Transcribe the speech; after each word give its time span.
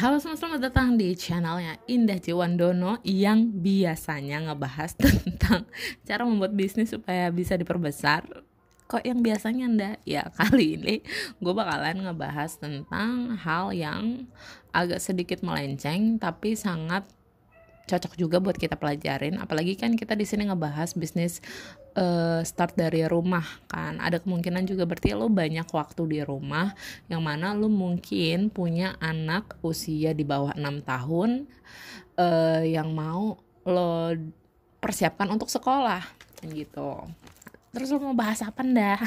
Halo 0.00 0.16
semua, 0.16 0.32
selamat 0.32 0.72
datang 0.72 0.96
di 0.96 1.12
channelnya 1.12 1.76
Indah 1.84 2.16
Jiwandono 2.16 3.04
yang 3.04 3.52
biasanya 3.60 4.48
ngebahas 4.48 4.96
tentang 5.04 5.68
cara 6.08 6.24
membuat 6.24 6.56
bisnis 6.56 6.96
supaya 6.96 7.28
bisa 7.28 7.52
diperbesar. 7.60 8.24
Kok 8.88 9.04
yang 9.04 9.20
biasanya 9.20 9.68
ndak? 9.68 9.96
Ya 10.08 10.24
kali 10.40 10.80
ini 10.80 11.04
gue 11.36 11.52
bakalan 11.52 12.08
ngebahas 12.08 12.48
tentang 12.56 13.36
hal 13.44 13.76
yang 13.76 14.24
agak 14.72 15.04
sedikit 15.04 15.44
melenceng 15.44 16.16
tapi 16.16 16.56
sangat 16.56 17.04
cocok 17.90 18.14
juga 18.14 18.38
buat 18.38 18.54
kita 18.54 18.78
pelajarin. 18.78 19.42
Apalagi 19.42 19.74
kan 19.74 19.98
kita 19.98 20.14
di 20.14 20.22
sini 20.22 20.46
ngebahas 20.46 20.94
bisnis 20.94 21.42
uh, 21.98 22.38
start 22.46 22.78
dari 22.78 23.02
rumah 23.10 23.42
kan. 23.66 23.98
Ada 23.98 24.22
kemungkinan 24.22 24.70
juga 24.70 24.86
berarti 24.86 25.10
lo 25.18 25.26
banyak 25.26 25.66
waktu 25.66 26.02
di 26.06 26.20
rumah 26.22 26.70
yang 27.10 27.26
mana 27.26 27.50
lo 27.58 27.66
mungkin 27.66 28.54
punya 28.54 28.94
anak 29.02 29.58
usia 29.66 30.14
di 30.14 30.22
bawah 30.22 30.54
enam 30.54 30.78
tahun 30.86 31.50
uh, 32.14 32.62
yang 32.62 32.94
mau 32.94 33.34
lo 33.66 34.14
persiapkan 34.78 35.26
untuk 35.34 35.50
sekolah 35.50 36.06
gitu. 36.46 37.10
Terus 37.74 37.90
lo 37.90 37.98
mau 37.98 38.14
bahas 38.14 38.38
apa 38.46 38.62
ndak 38.62 39.02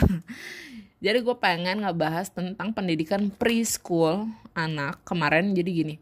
jadi 1.04 1.20
gue 1.20 1.36
pengen 1.40 1.84
ngebahas 1.84 2.32
tentang 2.32 2.76
pendidikan 2.76 3.32
preschool 3.32 4.28
anak. 4.52 5.00
Kemarin 5.08 5.56
jadi 5.56 5.72
gini 5.72 5.96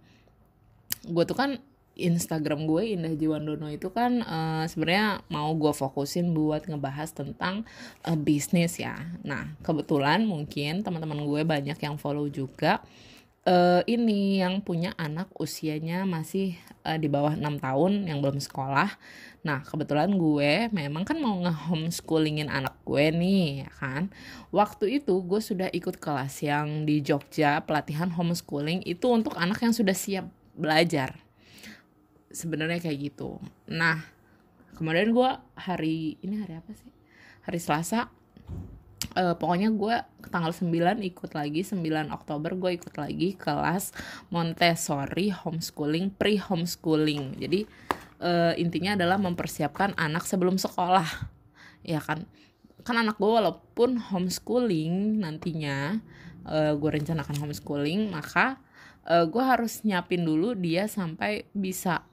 gue 1.07 1.23
tuh 1.25 1.37
kan 1.37 1.57
Instagram 1.95 2.65
gue 2.65 2.95
Indah 2.95 3.13
Jiwandono 3.13 3.67
itu 3.67 3.91
kan 3.91 4.23
uh, 4.23 4.63
sebenarnya 4.65 5.21
mau 5.27 5.51
gue 5.53 5.73
fokusin 5.75 6.31
buat 6.31 6.63
ngebahas 6.65 7.11
tentang 7.11 7.67
uh, 8.07 8.17
bisnis 8.17 8.79
ya. 8.79 8.95
Nah 9.21 9.53
kebetulan 9.61 10.23
mungkin 10.23 10.81
teman-teman 10.81 11.23
gue 11.27 11.41
banyak 11.43 11.77
yang 11.77 11.95
follow 11.99 12.31
juga 12.31 12.79
uh, 13.45 13.81
ini 13.89 14.41
yang 14.41 14.61
punya 14.61 14.93
anak 14.97 15.29
usianya 15.37 16.05
masih 16.05 16.57
uh, 16.85 16.97
di 16.97 17.09
bawah 17.09 17.33
6 17.33 17.41
tahun 17.61 17.91
yang 18.09 18.19
belum 18.21 18.37
sekolah. 18.41 18.89
Nah, 19.41 19.65
kebetulan 19.65 20.13
gue 20.13 20.69
memang 20.69 21.01
kan 21.01 21.17
mau 21.17 21.33
nge-homeschoolingin 21.41 22.45
anak 22.45 22.77
gue 22.85 23.09
nih, 23.09 23.65
ya 23.65 23.71
kan. 23.73 24.03
Waktu 24.53 25.01
itu 25.01 25.17
gue 25.25 25.41
sudah 25.41 25.69
ikut 25.73 25.97
kelas 25.97 26.45
yang 26.45 26.85
di 26.85 27.01
Jogja, 27.01 27.65
pelatihan 27.65 28.13
homeschooling 28.13 28.85
itu 28.85 29.09
untuk 29.09 29.33
anak 29.41 29.65
yang 29.65 29.73
sudah 29.73 29.97
siap 29.97 30.29
belajar 30.53 31.30
sebenarnya 32.31 32.79
kayak 32.81 33.13
gitu. 33.13 33.39
Nah 33.69 34.01
kemudian 34.75 35.13
gue 35.13 35.31
hari 35.55 36.17
ini 36.23 36.41
hari 36.41 36.57
apa 36.57 36.71
sih? 36.73 36.91
Hari 37.45 37.59
Selasa 37.59 38.09
uh, 39.17 39.35
pokoknya 39.35 39.69
gue 39.73 39.95
tanggal 40.31 40.53
9 40.55 40.71
ikut 41.03 41.31
lagi 41.35 41.61
9 41.65 41.81
Oktober 42.13 42.51
gue 42.55 42.71
ikut 42.79 42.95
lagi 42.95 43.35
kelas 43.35 43.91
Montessori 44.31 45.33
homeschooling 45.33 46.15
pre 46.15 46.39
homeschooling 46.39 47.41
jadi 47.41 47.67
uh, 48.21 48.53
intinya 48.55 48.95
adalah 48.95 49.17
mempersiapkan 49.19 49.97
anak 49.97 50.23
sebelum 50.23 50.55
sekolah 50.55 51.07
ya 51.81 51.99
kan? 51.99 52.29
Kan 52.81 52.97
anak 52.97 53.21
gue 53.21 53.29
walaupun 53.29 53.97
homeschooling 53.97 55.21
nantinya 55.21 56.01
uh, 56.45 56.73
gue 56.77 56.89
rencanakan 56.89 57.37
homeschooling 57.41 58.09
maka 58.09 58.57
uh, 59.05 59.25
gue 59.25 59.43
harus 59.43 59.81
nyiapin 59.85 60.25
dulu 60.25 60.53
dia 60.57 60.85
sampai 60.89 61.45
bisa 61.53 62.05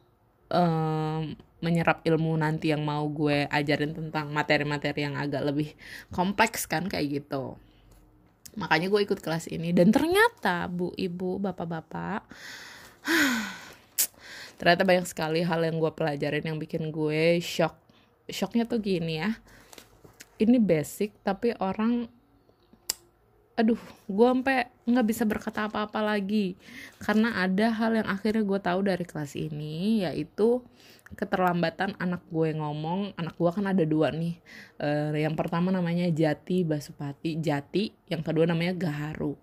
um, 0.52 1.34
menyerap 1.58 2.06
ilmu 2.06 2.38
nanti 2.38 2.70
yang 2.70 2.86
mau 2.86 3.02
gue 3.10 3.50
ajarin 3.50 3.90
tentang 3.90 4.30
materi-materi 4.30 5.02
yang 5.02 5.18
agak 5.18 5.42
lebih 5.42 5.74
kompleks 6.14 6.70
kan 6.70 6.86
kayak 6.86 7.22
gitu. 7.22 7.58
Makanya 8.58 8.90
gue 8.90 9.00
ikut 9.02 9.18
kelas 9.22 9.50
ini. 9.50 9.74
Dan 9.74 9.90
ternyata 9.90 10.70
bu 10.70 10.94
ibu 10.94 11.38
bapak-bapak 11.42 12.26
ternyata 14.58 14.82
banyak 14.82 15.06
sekali 15.06 15.46
hal 15.46 15.62
yang 15.62 15.78
gue 15.78 15.92
pelajarin 15.94 16.44
yang 16.46 16.58
bikin 16.58 16.90
gue 16.90 17.38
shock. 17.42 17.78
Shocknya 18.28 18.66
tuh 18.68 18.78
gini 18.82 19.22
ya. 19.22 19.38
Ini 20.38 20.58
basic 20.62 21.18
tapi 21.26 21.54
orang 21.58 22.06
aduh 23.58 23.80
gue 24.06 24.28
sampai 24.30 24.70
nggak 24.86 25.06
bisa 25.10 25.26
berkata 25.26 25.66
apa-apa 25.66 25.98
lagi. 25.98 26.54
Karena 27.02 27.42
ada 27.42 27.74
hal 27.74 27.98
yang 27.98 28.06
akhirnya 28.06 28.46
gue 28.46 28.60
tahu 28.62 28.80
dari 28.86 29.02
kelas 29.02 29.34
ini 29.34 30.06
yaitu 30.06 30.62
keterlambatan 31.18 31.96
anak 31.98 32.22
gue 32.30 32.52
ngomong 32.54 33.16
anak 33.18 33.34
gue 33.34 33.50
kan 33.50 33.66
ada 33.66 33.82
dua 33.82 34.14
nih. 34.14 34.38
Uh, 34.78 35.10
yang 35.18 35.34
pertama 35.34 35.74
namanya 35.74 36.06
Jati 36.06 36.62
Basupati 36.62 37.42
Jati 37.42 37.90
yang 38.06 38.22
kedua 38.22 38.46
namanya 38.46 38.78
Gaharu. 38.78 39.34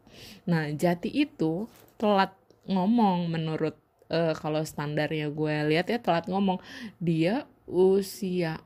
Nah 0.48 0.72
Jati 0.72 1.12
itu 1.12 1.68
telat 2.00 2.32
ngomong 2.72 3.28
menurut 3.28 3.76
uh, 4.08 4.32
kalau 4.40 4.64
standarnya 4.64 5.28
gue 5.28 5.56
lihat 5.76 5.92
ya 5.92 6.00
telat 6.00 6.32
ngomong. 6.32 6.64
Dia 7.04 7.44
usia 7.68 8.62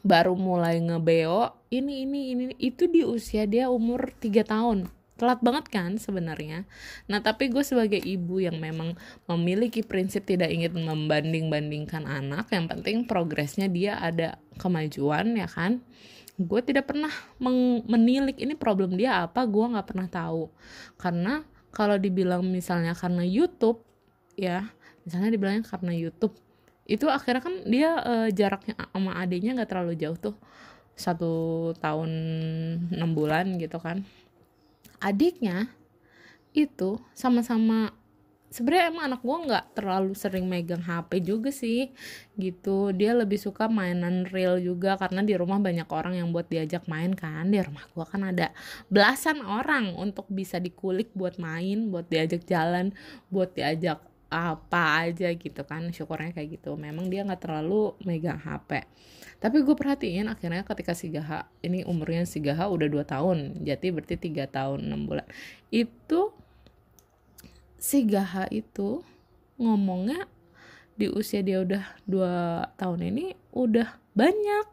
baru 0.00 0.34
mulai 0.34 0.80
ngebeo 0.80 1.52
ini 1.68 2.08
ini 2.08 2.20
ini 2.34 2.44
itu 2.56 2.88
di 2.88 3.04
usia 3.04 3.44
dia 3.44 3.68
umur 3.68 4.16
3 4.18 4.44
tahun. 4.44 4.78
Telat 5.20 5.38
banget 5.38 5.70
kan 5.70 6.00
sebenarnya. 6.00 6.66
Nah 7.06 7.22
tapi 7.22 7.46
gue 7.52 7.62
sebagai 7.62 8.00
ibu 8.02 8.42
yang 8.42 8.58
memang 8.58 8.98
memiliki 9.30 9.84
prinsip 9.86 10.26
tidak 10.26 10.50
ingin 10.50 10.82
membanding-bandingkan 10.82 12.08
anak 12.08 12.50
yang 12.50 12.66
penting 12.66 13.06
progresnya 13.06 13.70
dia 13.70 14.02
ada 14.02 14.42
kemajuan 14.58 15.38
ya 15.38 15.46
kan? 15.46 15.78
Gue 16.40 16.64
tidak 16.64 16.90
pernah 16.90 17.12
menilik 17.86 18.34
ini 18.40 18.58
problem 18.58 18.98
dia 18.98 19.22
apa 19.22 19.46
gue 19.46 19.62
nggak 19.62 19.86
pernah 19.86 20.08
tahu. 20.10 20.50
Karena 20.98 21.46
kalau 21.70 21.94
dibilang 21.96 22.42
misalnya 22.42 22.92
karena 22.98 23.22
YouTube 23.22 23.80
ya 24.34 24.74
misalnya 25.06 25.30
dibilangnya 25.34 25.64
karena 25.66 25.92
YouTube 25.94 26.34
itu 26.92 27.08
akhirnya 27.08 27.40
kan 27.40 27.54
dia 27.64 27.90
uh, 28.04 28.28
jaraknya 28.28 28.76
sama 28.92 29.16
adiknya 29.16 29.56
nggak 29.56 29.70
terlalu 29.72 29.96
jauh 29.96 30.18
tuh. 30.20 30.36
Satu 30.92 31.32
tahun 31.80 32.10
enam 32.92 33.10
bulan 33.16 33.56
gitu 33.56 33.80
kan. 33.80 34.04
Adiknya 35.00 35.72
itu 36.52 37.00
sama-sama 37.16 37.96
sebenarnya 38.52 38.92
emang 38.92 39.04
anak 39.08 39.20
gue 39.24 39.38
nggak 39.48 39.64
terlalu 39.72 40.12
sering 40.12 40.44
megang 40.44 40.84
HP 40.84 41.24
juga 41.24 41.48
sih 41.48 41.88
gitu. 42.36 42.92
Dia 42.92 43.16
lebih 43.16 43.40
suka 43.40 43.72
mainan 43.72 44.28
real 44.28 44.60
juga 44.60 45.00
karena 45.00 45.24
di 45.24 45.32
rumah 45.32 45.56
banyak 45.56 45.88
orang 45.88 46.20
yang 46.20 46.28
buat 46.28 46.52
diajak 46.52 46.84
main 46.92 47.16
kan. 47.16 47.48
Di 47.48 47.64
rumah 47.64 47.88
gue 47.88 48.04
kan 48.04 48.20
ada 48.28 48.52
belasan 48.92 49.40
orang 49.40 49.96
untuk 49.96 50.28
bisa 50.28 50.60
dikulik 50.60 51.08
buat 51.16 51.40
main 51.40 51.88
buat 51.88 52.04
diajak 52.12 52.44
jalan 52.44 52.92
buat 53.32 53.56
diajak 53.56 54.11
apa 54.32 55.04
aja 55.04 55.28
gitu 55.36 55.62
kan 55.68 55.92
syukurnya 55.92 56.32
kayak 56.32 56.56
gitu. 56.56 56.72
Memang 56.80 57.12
dia 57.12 57.28
nggak 57.28 57.44
terlalu 57.44 57.92
megang 58.00 58.40
HP 58.40 58.88
tapi 59.42 59.58
gue 59.66 59.74
perhatiin 59.74 60.30
akhirnya 60.30 60.62
ketika 60.62 60.94
si 60.94 61.10
Gaha 61.10 61.50
ini 61.66 61.82
umurnya 61.82 62.22
si 62.22 62.38
Gaha 62.38 62.70
udah 62.70 62.86
2 62.86 63.02
tahun 63.02 63.38
jadi 63.66 63.90
berarti 63.90 64.14
tiga 64.14 64.46
tahun 64.46 64.86
6 64.86 65.10
bulan. 65.10 65.26
Itu 65.74 66.30
si 67.74 68.06
Gaha 68.06 68.46
itu 68.54 69.02
ngomongnya 69.58 70.30
di 70.94 71.10
usia 71.10 71.42
dia 71.42 71.58
udah 71.58 71.82
2 72.06 72.78
tahun 72.78 73.00
ini 73.10 73.34
udah 73.50 73.98
banyak. 74.14 74.66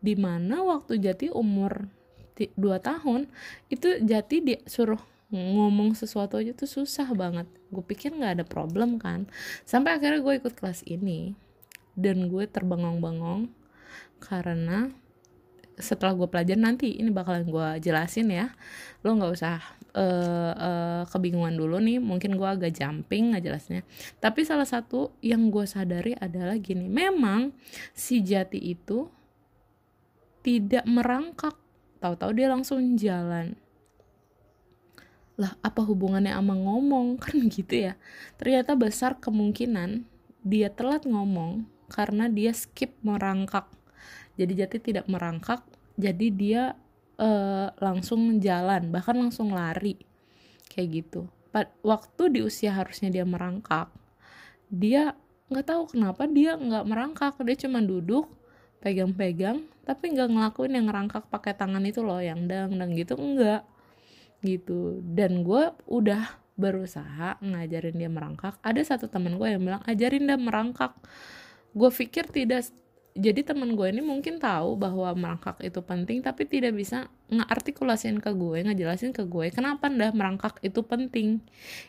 Di 0.00 0.16
mana 0.16 0.64
waktu 0.64 0.96
Jati 0.96 1.28
umur 1.28 1.84
2 2.40 2.56
tahun 2.80 3.28
itu 3.68 4.00
Jati 4.00 4.40
disuruh 4.40 5.00
ngomong 5.32 5.96
sesuatu 5.96 6.36
aja 6.36 6.52
tuh 6.52 6.68
susah 6.68 7.08
banget. 7.16 7.48
Gue 7.72 7.84
pikir 7.84 8.12
nggak 8.12 8.42
ada 8.42 8.44
problem 8.46 9.00
kan. 9.00 9.26
Sampai 9.64 9.96
akhirnya 9.96 10.20
gue 10.20 10.34
ikut 10.38 10.54
kelas 10.54 10.84
ini. 10.84 11.34
Dan 11.94 12.26
gue 12.26 12.44
terbengong-bengong 12.50 13.54
karena 14.18 14.90
setelah 15.74 16.14
gue 16.14 16.30
pelajar 16.30 16.54
nanti 16.54 16.98
ini 16.98 17.10
bakalan 17.10 17.46
gue 17.46 17.68
jelasin 17.82 18.30
ya. 18.30 18.50
Lo 19.02 19.14
nggak 19.14 19.32
usah 19.34 19.58
uh, 19.94 20.52
uh, 20.54 21.02
kebingungan 21.10 21.54
dulu 21.54 21.78
nih. 21.82 21.98
Mungkin 21.98 22.38
gue 22.38 22.48
agak 22.48 22.74
jumping 22.74 23.34
nggak 23.34 23.44
jelasnya. 23.46 23.82
Tapi 24.18 24.42
salah 24.46 24.66
satu 24.66 25.14
yang 25.22 25.50
gue 25.50 25.66
sadari 25.66 26.14
adalah 26.18 26.58
gini. 26.58 26.86
Memang 26.86 27.54
si 27.94 28.22
jati 28.22 28.58
itu 28.58 29.06
tidak 30.44 30.84
merangkak. 30.86 31.56
Tahu-tahu 31.98 32.30
dia 32.36 32.52
langsung 32.52 33.00
jalan 33.00 33.63
lah 35.34 35.58
apa 35.60 35.82
hubungannya 35.82 36.34
sama 36.34 36.54
ngomong? 36.54 37.16
Kan 37.22 37.50
gitu 37.50 37.90
ya. 37.90 37.98
Ternyata 38.38 38.78
besar 38.78 39.18
kemungkinan 39.18 40.06
dia 40.44 40.68
telat 40.70 41.08
ngomong 41.08 41.66
karena 41.90 42.28
dia 42.30 42.52
skip 42.52 42.94
merangkak. 43.00 43.66
Jadi 44.34 44.52
jati 44.58 44.76
tidak 44.82 45.06
merangkak 45.06 45.62
jadi 45.94 46.26
dia 46.34 46.62
uh, 47.22 47.70
langsung 47.78 48.42
jalan 48.42 48.90
bahkan 48.90 49.14
langsung 49.14 49.54
lari. 49.54 49.98
Kayak 50.70 50.88
gitu. 50.90 51.30
Waktu 51.86 52.22
di 52.34 52.40
usia 52.42 52.74
harusnya 52.74 53.14
dia 53.14 53.22
merangkak 53.22 53.86
dia 54.74 55.14
nggak 55.52 55.66
tahu 55.70 55.82
kenapa 55.94 56.26
dia 56.26 56.58
nggak 56.58 56.84
merangkak. 56.88 57.34
Dia 57.46 57.56
cuma 57.66 57.78
duduk 57.78 58.26
pegang-pegang 58.82 59.64
tapi 59.88 60.12
nggak 60.12 60.28
ngelakuin 60.28 60.76
yang 60.76 60.86
ngerangkak 60.92 61.24
pakai 61.32 61.56
tangan 61.56 61.80
itu 61.88 62.04
loh 62.04 62.20
yang 62.20 62.44
dang 62.44 62.76
dang 62.76 62.92
gitu 62.92 63.16
enggak 63.16 63.64
gitu. 64.44 65.00
Dan 65.00 65.42
gue 65.42 65.72
udah 65.88 66.44
berusaha 66.54 67.40
ngajarin 67.42 67.96
dia 67.98 68.10
merangkak. 68.12 68.60
Ada 68.62 68.94
satu 68.94 69.10
temen 69.10 69.40
gue 69.40 69.48
yang 69.48 69.62
bilang 69.64 69.82
ajarin 69.88 70.28
dia 70.28 70.38
merangkak. 70.38 70.94
Gue 71.74 71.90
pikir 71.90 72.30
tidak 72.30 72.70
jadi 73.14 73.46
temen 73.46 73.78
gue 73.78 73.86
ini 73.94 74.02
mungkin 74.02 74.42
tahu 74.42 74.74
bahwa 74.74 75.06
merangkak 75.14 75.62
itu 75.62 75.78
penting 75.86 76.18
tapi 76.18 76.50
tidak 76.50 76.74
bisa 76.74 77.06
ngeartikulasiin 77.30 78.18
ke 78.18 78.34
gue 78.34 78.66
ngejelasin 78.66 79.14
ke 79.14 79.22
gue 79.22 79.54
kenapa 79.54 79.86
ndah 79.86 80.10
merangkak 80.10 80.58
itu 80.66 80.82
penting? 80.82 81.38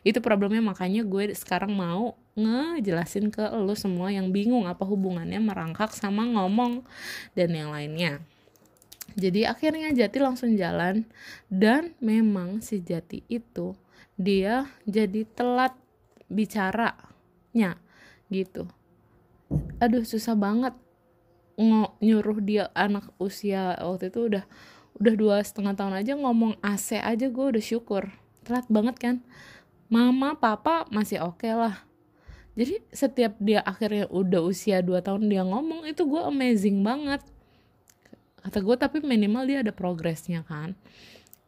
Itu 0.06 0.22
problemnya 0.22 0.62
makanya 0.62 1.02
gue 1.02 1.34
sekarang 1.34 1.74
mau 1.74 2.14
ngejelasin 2.38 3.34
ke 3.34 3.42
lo 3.58 3.74
semua 3.74 4.14
yang 4.14 4.30
bingung 4.30 4.70
apa 4.70 4.86
hubungannya 4.86 5.42
merangkak 5.42 5.98
sama 5.98 6.30
ngomong 6.30 6.86
dan 7.34 7.50
yang 7.58 7.74
lainnya 7.74 8.22
jadi 9.16 9.48
akhirnya 9.48 9.96
Jati 9.96 10.20
langsung 10.20 10.60
jalan. 10.60 11.08
Dan 11.48 11.96
memang 12.04 12.60
si 12.60 12.84
Jati 12.84 13.24
itu 13.32 13.74
dia 14.20 14.68
jadi 14.84 15.24
telat 15.36 15.72
bicaranya 16.28 17.80
gitu. 18.28 18.68
Aduh 19.80 20.04
susah 20.04 20.36
banget 20.36 20.76
ngo 21.56 21.96
nyuruh 22.04 22.44
dia 22.44 22.68
anak 22.76 23.08
usia 23.16 23.80
waktu 23.80 24.12
itu 24.12 24.28
udah 24.28 24.44
udah 25.00 25.14
dua 25.16 25.40
setengah 25.40 25.76
tahun 25.80 25.96
aja 25.96 26.20
ngomong 26.20 26.60
AC 26.60 27.00
aja 27.00 27.32
gue 27.32 27.46
udah 27.56 27.64
syukur. 27.64 28.12
Telat 28.44 28.68
banget 28.68 28.96
kan? 29.00 29.16
Mama 29.88 30.36
papa 30.36 30.84
masih 30.92 31.24
oke 31.24 31.40
okay 31.40 31.56
lah. 31.56 31.88
Jadi 32.56 32.84
setiap 32.92 33.36
dia 33.40 33.64
akhirnya 33.64 34.08
udah 34.12 34.44
usia 34.44 34.80
dua 34.80 35.00
tahun 35.04 35.28
dia 35.28 35.44
ngomong 35.44 35.88
itu 35.88 36.04
gue 36.08 36.22
amazing 36.24 36.84
banget 36.84 37.24
kata 38.46 38.62
gue 38.62 38.76
tapi 38.78 38.98
minimal 39.02 39.44
dia 39.50 39.66
ada 39.66 39.74
progresnya 39.74 40.46
kan. 40.46 40.78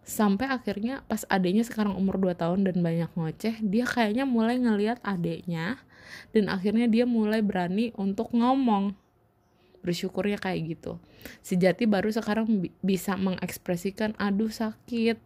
Sampai 0.02 0.50
akhirnya 0.50 1.06
pas 1.06 1.28
adiknya 1.30 1.62
sekarang 1.62 1.94
umur 1.94 2.18
2 2.18 2.34
tahun 2.34 2.66
dan 2.66 2.82
banyak 2.82 3.12
ngoceh 3.14 3.62
dia 3.62 3.86
kayaknya 3.86 4.26
mulai 4.26 4.58
ngeliat 4.58 4.98
adiknya 5.06 5.78
dan 6.34 6.50
akhirnya 6.50 6.90
dia 6.90 7.06
mulai 7.06 7.46
berani 7.46 7.94
untuk 7.94 8.34
ngomong. 8.34 8.98
Bersyukurnya 9.86 10.42
kayak 10.42 10.74
gitu. 10.74 10.98
Si 11.46 11.54
Jati 11.54 11.86
baru 11.86 12.10
sekarang 12.10 12.66
bi 12.66 12.74
bisa 12.82 13.14
mengekspresikan 13.14 14.18
aduh 14.18 14.50
sakit. 14.50 15.22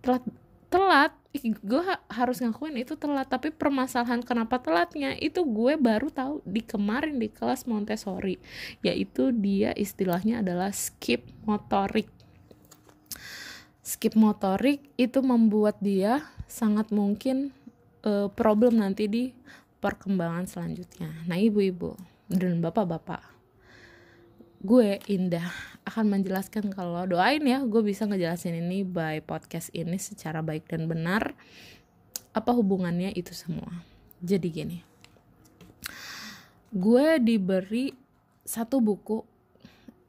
Telat 0.00 0.24
telat 0.70 1.12
gue 1.40 1.82
ha 1.82 2.02
harus 2.10 2.42
ngakuin 2.42 2.82
itu 2.82 2.98
telat 2.98 3.30
tapi 3.30 3.54
permasalahan 3.54 4.18
kenapa 4.22 4.58
telatnya 4.58 5.14
itu 5.14 5.46
gue 5.46 5.78
baru 5.78 6.10
tahu 6.10 6.42
di 6.42 6.58
kemarin 6.58 7.22
di 7.22 7.30
kelas 7.30 7.70
Montessori 7.70 8.38
yaitu 8.82 9.30
dia 9.30 9.70
istilahnya 9.74 10.42
adalah 10.42 10.74
skip 10.74 11.22
motorik. 11.46 12.10
Skip 13.82 14.18
motorik 14.18 14.90
itu 14.98 15.22
membuat 15.22 15.78
dia 15.78 16.22
sangat 16.50 16.90
mungkin 16.90 17.54
uh, 18.02 18.26
problem 18.30 18.82
nanti 18.82 19.06
di 19.06 19.24
perkembangan 19.78 20.50
selanjutnya. 20.50 21.10
Nah 21.30 21.38
ibu-ibu 21.38 21.94
dan 22.26 22.58
bapak-bapak 22.58 23.39
gue 24.60 25.00
Indah 25.08 25.48
akan 25.88 26.20
menjelaskan 26.20 26.68
kalau 26.70 27.08
doain 27.08 27.40
ya 27.42 27.64
gue 27.64 27.80
bisa 27.80 28.04
ngejelasin 28.04 28.60
ini 28.60 28.84
by 28.84 29.24
podcast 29.24 29.72
ini 29.72 29.96
secara 29.96 30.44
baik 30.44 30.68
dan 30.68 30.86
benar. 30.86 31.32
Apa 32.30 32.54
hubungannya 32.54 33.10
itu 33.16 33.34
semua? 33.34 33.82
Jadi 34.20 34.48
gini 34.52 34.90
gue 36.70 37.18
diberi 37.18 37.90
satu 38.46 38.78
buku. 38.78 39.26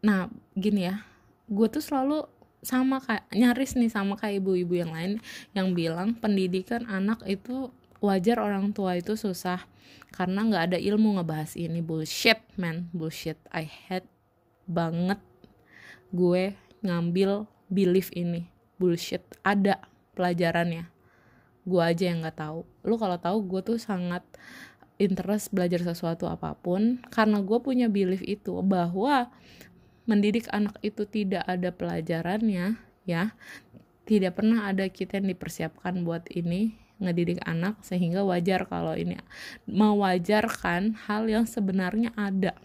Nah 0.06 0.30
gini 0.53 0.86
ya 0.86 1.01
gue 1.50 1.68
tuh 1.68 1.81
selalu 1.81 2.25
sama 2.62 3.01
kayak 3.01 3.25
nyaris 3.33 3.74
nih 3.74 3.89
sama 3.89 4.13
kayak 4.13 4.45
ibu-ibu 4.45 4.86
yang 4.86 4.94
lain 4.94 5.18
yang 5.57 5.74
bilang 5.74 6.13
pendidikan 6.13 6.86
anak 6.86 7.18
itu 7.25 7.74
wajar 7.98 8.38
orang 8.38 8.69
tua 8.69 8.94
itu 9.01 9.18
susah 9.18 9.65
karena 10.13 10.45
nggak 10.45 10.63
ada 10.74 10.77
ilmu 10.77 11.18
ngebahas 11.18 11.57
ini. 11.57 11.81
Bullshit 11.81 12.42
man. 12.56 12.94
Bullshit. 12.94 13.42
I 13.50 13.65
hate 13.65 14.07
banget 14.71 15.19
gue 16.15 16.56
ngambil 16.83 17.47
belief 17.71 18.12
ini. 18.12 18.51
Bullshit. 18.75 19.23
Ada 19.45 19.79
pelajarannya. 20.18 20.91
Gue 21.63 21.81
aja 21.81 22.12
yang 22.12 22.25
nggak 22.25 22.38
tahu. 22.41 22.68
Lu 22.83 23.00
kalau 23.00 23.15
tahu 23.21 23.38
gue 23.47 23.62
tuh 23.63 23.79
sangat 23.79 24.25
interest 25.01 25.50
belajar 25.50 25.81
sesuatu 25.81 26.29
apa 26.29 26.53
pun 26.53 27.01
karena 27.09 27.41
gue 27.41 27.57
punya 27.57 27.89
belief 27.89 28.21
itu 28.21 28.53
bahwa 28.62 29.33
mendidik 30.06 30.45
anak 30.53 30.77
itu 30.85 31.07
tidak 31.07 31.47
ada 31.47 31.69
pelajarannya 31.71 32.75
ya. 33.07 33.33
Tidak 34.01 34.33
pernah 34.33 34.67
ada 34.67 34.89
kita 34.89 35.21
yang 35.21 35.31
dipersiapkan 35.31 36.03
buat 36.03 36.27
ini 36.33 36.75
ngedidik 37.01 37.41
anak 37.45 37.81
sehingga 37.81 38.21
wajar 38.21 38.69
kalau 38.69 38.94
ini 38.94 39.17
mewajarkan 39.65 40.97
hal 41.07 41.29
yang 41.29 41.45
sebenarnya 41.45 42.13
ada. 42.17 42.57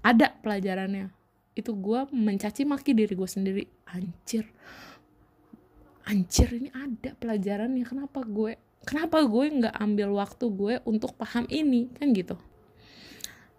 Ada 0.00 0.32
pelajarannya 0.40 1.19
itu 1.58 1.74
gue 1.74 2.00
mencaci 2.14 2.62
maki 2.62 2.94
diri 2.94 3.14
gue 3.14 3.28
sendiri. 3.28 3.64
Anjir. 3.90 4.46
Anjir 6.06 6.48
ini 6.54 6.70
ada 6.70 7.14
pelajarannya. 7.18 7.84
Kenapa 7.86 8.22
gue 8.22 8.54
kenapa 8.86 9.22
gue 9.26 9.44
nggak 9.60 9.74
ambil 9.76 10.08
waktu 10.14 10.44
gue 10.50 10.74
untuk 10.86 11.14
paham 11.18 11.44
ini? 11.50 11.90
Kan 11.94 12.14
gitu. 12.14 12.38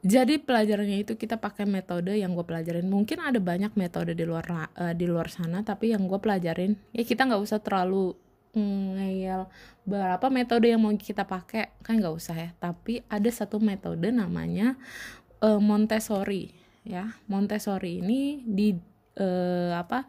Jadi 0.01 0.41
pelajarannya 0.41 1.05
itu 1.05 1.13
kita 1.13 1.37
pakai 1.37 1.69
metode 1.69 2.17
yang 2.17 2.33
gue 2.33 2.41
pelajarin. 2.41 2.89
Mungkin 2.89 3.21
ada 3.21 3.37
banyak 3.37 3.77
metode 3.77 4.17
di 4.17 4.25
luar 4.25 4.73
uh, 4.73 4.93
di 4.97 5.05
luar 5.05 5.29
sana 5.29 5.61
tapi 5.61 5.93
yang 5.93 6.09
gue 6.09 6.17
pelajarin 6.17 6.73
ya 6.89 7.05
kita 7.05 7.29
nggak 7.29 7.41
usah 7.43 7.61
terlalu 7.61 8.17
ngeyel 8.51 9.47
berapa 9.87 10.27
metode 10.27 10.73
yang 10.73 10.81
mau 10.81 10.91
kita 10.95 11.27
pakai. 11.27 11.75
Kan 11.85 12.01
nggak 12.01 12.15
usah 12.17 12.33
ya. 12.33 12.49
Tapi 12.57 13.05
ada 13.05 13.29
satu 13.29 13.61
metode 13.61 14.09
namanya 14.09 14.73
uh, 15.45 15.61
Montessori 15.61 16.60
ya 16.81 17.13
Montessori 17.29 18.01
ini 18.01 18.41
di 18.41 18.73
uh, 19.21 19.73
apa 19.77 20.05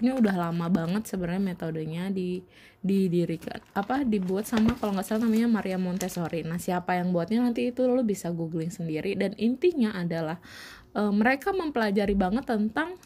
ini 0.00 0.10
udah 0.18 0.34
lama 0.34 0.66
banget 0.72 1.06
sebenarnya 1.06 1.42
metodenya 1.52 2.08
di 2.08 2.42
didirikan 2.82 3.62
apa 3.76 4.02
dibuat 4.02 4.48
sama 4.48 4.74
kalau 4.74 4.98
nggak 4.98 5.06
salah 5.06 5.30
namanya 5.30 5.46
Maria 5.46 5.78
Montessori. 5.78 6.42
Nah 6.42 6.58
siapa 6.58 6.98
yang 6.98 7.14
buatnya 7.14 7.38
nanti 7.38 7.70
itu 7.70 7.86
lo 7.86 8.02
bisa 8.02 8.34
googling 8.34 8.74
sendiri. 8.74 9.14
Dan 9.14 9.38
intinya 9.38 9.94
adalah 9.94 10.42
uh, 10.98 11.14
mereka 11.14 11.54
mempelajari 11.54 12.18
banget 12.18 12.50
tentang 12.50 12.98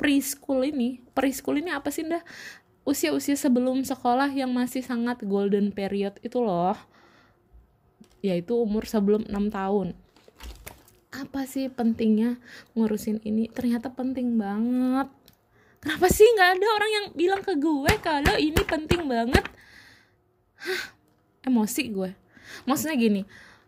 preschool 0.00 0.64
ini. 0.64 1.04
Preschool 1.12 1.60
ini 1.60 1.68
apa 1.68 1.92
sih 1.92 2.08
dah 2.08 2.24
usia-usia 2.88 3.36
sebelum 3.36 3.84
sekolah 3.84 4.32
yang 4.32 4.48
masih 4.56 4.80
sangat 4.80 5.20
golden 5.28 5.68
period 5.68 6.16
itu 6.24 6.40
loh. 6.40 6.80
Yaitu 8.24 8.56
umur 8.56 8.88
sebelum 8.88 9.28
6 9.28 9.52
tahun 9.52 10.05
apa 11.16 11.48
sih 11.48 11.72
pentingnya 11.72 12.36
ngurusin 12.76 13.24
ini? 13.24 13.48
Ternyata 13.48 13.92
penting 13.92 14.36
banget. 14.36 15.08
Kenapa 15.80 16.06
sih 16.10 16.26
nggak 16.26 16.50
ada 16.58 16.66
orang 16.76 16.90
yang 16.90 17.06
bilang 17.14 17.42
ke 17.44 17.54
gue 17.56 17.92
kalau 18.02 18.34
ini 18.36 18.60
penting 18.66 19.06
banget? 19.06 19.44
Hah, 20.60 20.82
emosi 21.46 21.82
gue. 21.92 22.10
Maksudnya 22.66 22.96
gini 22.96 23.22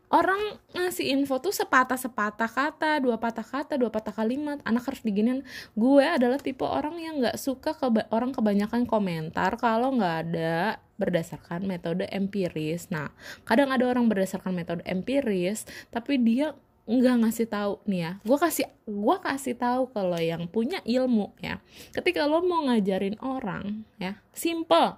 orang 0.09 0.41
ngasih 0.73 1.13
info 1.13 1.37
tuh 1.37 1.53
sepatah 1.53 2.01
sepatah 2.01 2.49
kata 2.49 3.01
dua 3.05 3.21
patah 3.21 3.45
kata 3.45 3.77
dua 3.77 3.93
patah 3.93 4.13
kalimat 4.17 4.57
anak 4.65 4.89
harus 4.89 5.05
diginin 5.05 5.45
gue 5.77 6.05
adalah 6.05 6.41
tipe 6.41 6.65
orang 6.65 6.97
yang 6.97 7.21
nggak 7.21 7.37
suka 7.37 7.77
ke 7.77 7.85
orang 8.09 8.33
kebanyakan 8.33 8.89
komentar 8.89 9.53
kalau 9.61 9.93
nggak 9.93 10.17
ada 10.29 10.81
berdasarkan 10.99 11.63
metode 11.63 12.11
empiris. 12.11 12.91
Nah 12.91 13.15
kadang 13.47 13.71
ada 13.71 13.87
orang 13.87 14.11
berdasarkan 14.11 14.51
metode 14.51 14.83
empiris 14.83 15.69
tapi 15.95 16.19
dia 16.19 16.57
nggak 16.89 17.17
ngasih 17.21 17.49
tahu 17.53 17.85
nih 17.85 18.01
ya 18.01 18.13
gue 18.25 18.39
kasih 18.41 18.67
gue 18.89 19.17
kasih 19.21 19.55
tahu 19.61 19.93
kalau 19.93 20.17
yang 20.17 20.49
punya 20.49 20.81
ilmu 20.89 21.37
ya 21.45 21.61
ketika 21.93 22.25
lo 22.25 22.41
mau 22.41 22.65
ngajarin 22.65 23.21
orang 23.21 23.85
ya 24.01 24.17
simple 24.33 24.97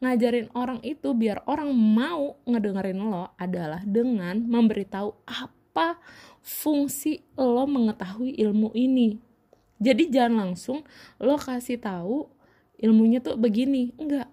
ngajarin 0.00 0.48
orang 0.52 0.80
itu 0.84 1.12
biar 1.16 1.44
orang 1.48 1.72
mau 1.72 2.36
ngedengerin 2.44 3.00
lo 3.00 3.32
adalah 3.36 3.80
dengan 3.84 4.44
memberitahu 4.44 5.12
apa 5.28 6.00
fungsi 6.46 7.26
lo 7.34 7.66
mengetahui 7.66 8.38
ilmu 8.38 8.70
ini. 8.78 9.18
Jadi 9.76 10.08
jangan 10.08 10.48
langsung 10.48 10.86
lo 11.20 11.36
kasih 11.36 11.82
tahu 11.82 12.30
ilmunya 12.80 13.20
tuh 13.20 13.34
begini, 13.34 13.92
enggak. 13.98 14.30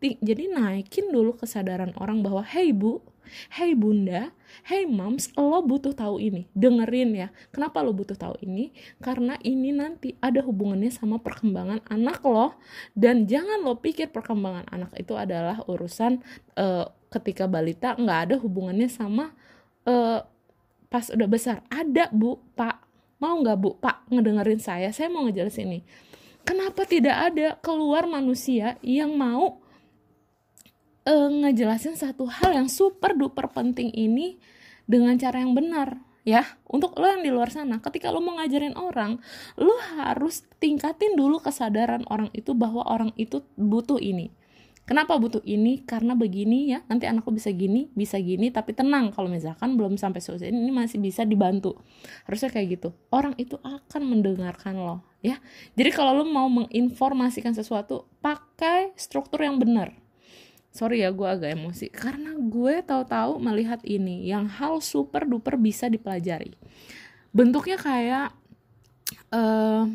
Jadi 0.00 0.48
naikin 0.48 1.12
dulu 1.12 1.36
kesadaran 1.36 1.92
orang 2.00 2.24
bahwa 2.24 2.40
hey 2.40 2.72
bu, 2.72 3.04
Hey 3.52 3.72
bunda, 3.72 4.30
hey 4.68 4.84
moms, 4.86 5.32
lo 5.34 5.64
butuh 5.64 5.96
tahu 5.96 6.20
ini. 6.20 6.46
Dengerin 6.52 7.10
ya. 7.16 7.28
Kenapa 7.50 7.80
lo 7.80 7.96
butuh 7.96 8.14
tahu 8.14 8.38
ini? 8.44 8.70
Karena 9.00 9.34
ini 9.42 9.74
nanti 9.74 10.14
ada 10.20 10.44
hubungannya 10.44 10.92
sama 10.92 11.18
perkembangan 11.20 11.84
anak 11.88 12.20
lo. 12.22 12.56
Dan 12.92 13.26
jangan 13.26 13.64
lo 13.64 13.80
pikir 13.80 14.12
perkembangan 14.12 14.68
anak 14.70 14.92
itu 15.00 15.16
adalah 15.16 15.62
urusan 15.66 16.22
uh, 16.58 16.86
ketika 17.10 17.46
balita 17.46 17.94
nggak 17.94 18.18
ada 18.30 18.34
hubungannya 18.42 18.90
sama 18.90 19.32
uh, 19.88 20.20
pas 20.92 21.06
udah 21.10 21.28
besar. 21.28 21.64
Ada 21.72 22.12
bu, 22.14 22.38
pak. 22.54 22.82
Mau 23.18 23.40
nggak 23.40 23.58
bu, 23.58 23.80
pak 23.80 24.06
ngedengerin 24.12 24.60
saya? 24.60 24.92
Saya 24.92 25.08
mau 25.08 25.24
ngejelasin 25.26 25.66
ini. 25.66 25.80
Kenapa 26.44 26.84
tidak 26.84 27.32
ada 27.32 27.56
keluar 27.64 28.04
manusia 28.04 28.76
yang 28.84 29.16
mau 29.16 29.63
uh, 31.08 31.28
ngejelasin 31.30 31.96
satu 31.96 32.28
hal 32.28 32.56
yang 32.56 32.68
super 32.68 33.16
duper 33.16 33.48
penting 33.52 33.92
ini 33.92 34.40
dengan 34.84 35.16
cara 35.16 35.40
yang 35.40 35.56
benar 35.56 36.00
ya 36.24 36.44
untuk 36.64 36.96
lo 36.96 37.04
yang 37.04 37.20
di 37.20 37.28
luar 37.28 37.52
sana 37.52 37.80
ketika 37.84 38.08
lo 38.08 38.24
mau 38.24 38.40
ngajarin 38.40 38.76
orang 38.80 39.20
lo 39.60 39.76
harus 40.00 40.48
tingkatin 40.56 41.16
dulu 41.16 41.40
kesadaran 41.40 42.04
orang 42.08 42.32
itu 42.32 42.56
bahwa 42.56 42.80
orang 42.88 43.12
itu 43.20 43.44
butuh 43.60 44.00
ini 44.00 44.32
Kenapa 44.84 45.16
butuh 45.16 45.40
ini? 45.48 45.80
Karena 45.80 46.12
begini 46.12 46.68
ya, 46.68 46.84
nanti 46.92 47.08
anakku 47.08 47.32
bisa 47.32 47.48
gini, 47.56 47.88
bisa 47.96 48.20
gini, 48.20 48.52
tapi 48.52 48.76
tenang 48.76 49.16
kalau 49.16 49.32
misalkan 49.32 49.80
belum 49.80 49.96
sampai 49.96 50.20
selesai 50.20 50.52
ini 50.52 50.68
masih 50.68 51.00
bisa 51.00 51.24
dibantu. 51.24 51.80
Harusnya 52.28 52.52
kayak 52.52 52.66
gitu. 52.76 52.88
Orang 53.08 53.32
itu 53.40 53.56
akan 53.64 54.02
mendengarkan 54.04 54.76
lo, 54.76 55.00
ya. 55.24 55.40
Jadi 55.72 55.88
kalau 55.88 56.20
lo 56.20 56.28
mau 56.28 56.52
menginformasikan 56.52 57.56
sesuatu, 57.56 58.12
pakai 58.20 58.92
struktur 58.92 59.40
yang 59.40 59.56
benar. 59.56 60.03
Sorry 60.74 61.06
ya, 61.06 61.14
gue 61.14 61.28
agak 61.28 61.54
emosi 61.54 61.86
karena 61.86 62.34
gue 62.34 62.82
tahu-tahu 62.82 63.38
melihat 63.38 63.78
ini 63.86 64.26
yang 64.26 64.50
hal 64.50 64.82
super 64.82 65.22
duper 65.22 65.54
bisa 65.54 65.86
dipelajari. 65.86 66.58
Bentuknya 67.30 67.78
kayak 67.78 68.34
uh, 69.30 69.86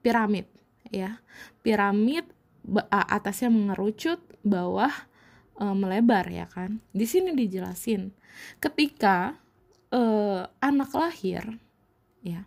piramid, 0.00 0.48
ya. 0.88 1.20
Piramid 1.60 2.24
atasnya 2.88 3.48
mengerucut, 3.48 4.20
bawah 4.44 4.92
e, 5.56 5.64
melebar 5.72 6.28
ya 6.28 6.44
kan. 6.48 6.80
Di 6.92 7.08
sini 7.08 7.32
dijelasin 7.32 8.12
ketika 8.60 9.36
e, 9.88 10.00
anak 10.60 10.90
lahir 10.92 11.56
ya. 12.20 12.44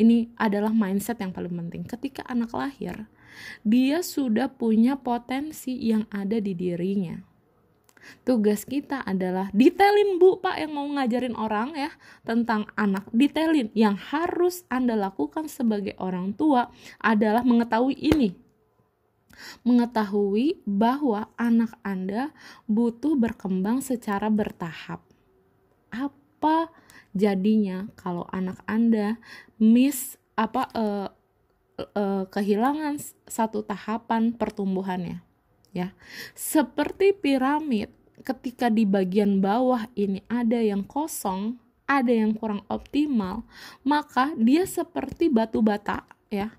Ini 0.00 0.32
adalah 0.40 0.72
mindset 0.72 1.20
yang 1.20 1.34
paling 1.34 1.52
penting. 1.52 1.84
Ketika 1.84 2.24
anak 2.24 2.56
lahir, 2.56 3.04
dia 3.66 4.04
sudah 4.04 4.50
punya 4.50 4.98
potensi 4.98 5.76
yang 5.80 6.06
ada 6.10 6.38
di 6.38 6.52
dirinya. 6.56 7.18
Tugas 8.24 8.64
kita 8.64 9.04
adalah 9.04 9.52
detailin 9.52 10.16
bu 10.16 10.40
pak 10.40 10.56
yang 10.56 10.72
mau 10.72 10.88
ngajarin 10.88 11.36
orang 11.36 11.76
ya 11.76 11.92
tentang 12.24 12.64
anak 12.72 13.04
detailin 13.12 13.68
yang 13.76 13.94
harus 13.94 14.64
anda 14.72 14.96
lakukan 14.96 15.52
sebagai 15.52 15.92
orang 16.00 16.32
tua 16.32 16.72
adalah 16.96 17.44
mengetahui 17.44 17.94
ini 17.94 18.32
mengetahui 19.64 20.60
bahwa 20.68 21.32
anak 21.40 21.72
Anda 21.80 22.34
butuh 22.68 23.16
berkembang 23.16 23.80
secara 23.80 24.28
bertahap. 24.28 25.00
Apa 25.90 26.70
jadinya 27.16 27.90
kalau 27.98 28.28
anak 28.30 28.60
Anda 28.68 29.18
miss 29.58 30.20
apa 30.38 30.68
uh, 30.72 31.08
uh, 31.94 32.24
kehilangan 32.28 33.00
satu 33.24 33.64
tahapan 33.64 34.34
pertumbuhannya? 34.34 35.22
Ya. 35.70 35.94
Seperti 36.34 37.14
piramid, 37.14 37.90
ketika 38.26 38.68
di 38.68 38.84
bagian 38.84 39.40
bawah 39.40 39.86
ini 39.96 40.20
ada 40.26 40.58
yang 40.58 40.84
kosong, 40.84 41.56
ada 41.90 42.10
yang 42.10 42.36
kurang 42.36 42.62
optimal, 42.70 43.42
maka 43.82 44.34
dia 44.38 44.66
seperti 44.66 45.26
batu 45.26 45.58
bata 45.64 46.06
ya. 46.30 46.54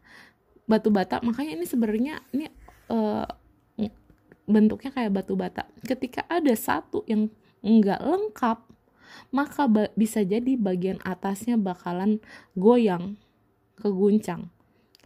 Batu 0.67 0.91
bata 0.91 1.19
makanya 1.23 1.55
ini 1.59 1.65
sebenarnya 1.67 2.23
ini 2.31 2.47
uh, 2.91 3.27
bentuknya 4.51 4.91
kayak 4.91 5.15
batu 5.15 5.39
bata. 5.39 5.67
Ketika 5.87 6.27
ada 6.27 6.51
satu 6.51 7.07
yang 7.07 7.31
enggak 7.63 8.03
lengkap, 8.03 8.59
maka 9.31 9.63
bisa 9.95 10.23
jadi 10.23 10.59
bagian 10.59 10.99
atasnya 11.03 11.55
bakalan 11.55 12.19
goyang, 12.55 13.15
keguncang, 13.79 14.51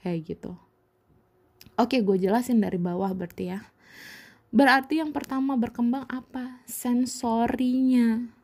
kayak 0.06 0.38
gitu. 0.38 0.54
Oke, 1.82 2.06
gue 2.06 2.22
jelasin 2.22 2.62
dari 2.62 2.78
bawah 2.78 3.10
berarti 3.18 3.58
ya. 3.58 3.66
Berarti 4.54 5.02
yang 5.02 5.10
pertama 5.10 5.58
berkembang 5.58 6.06
apa? 6.06 6.62
Sensorinya 6.70 8.36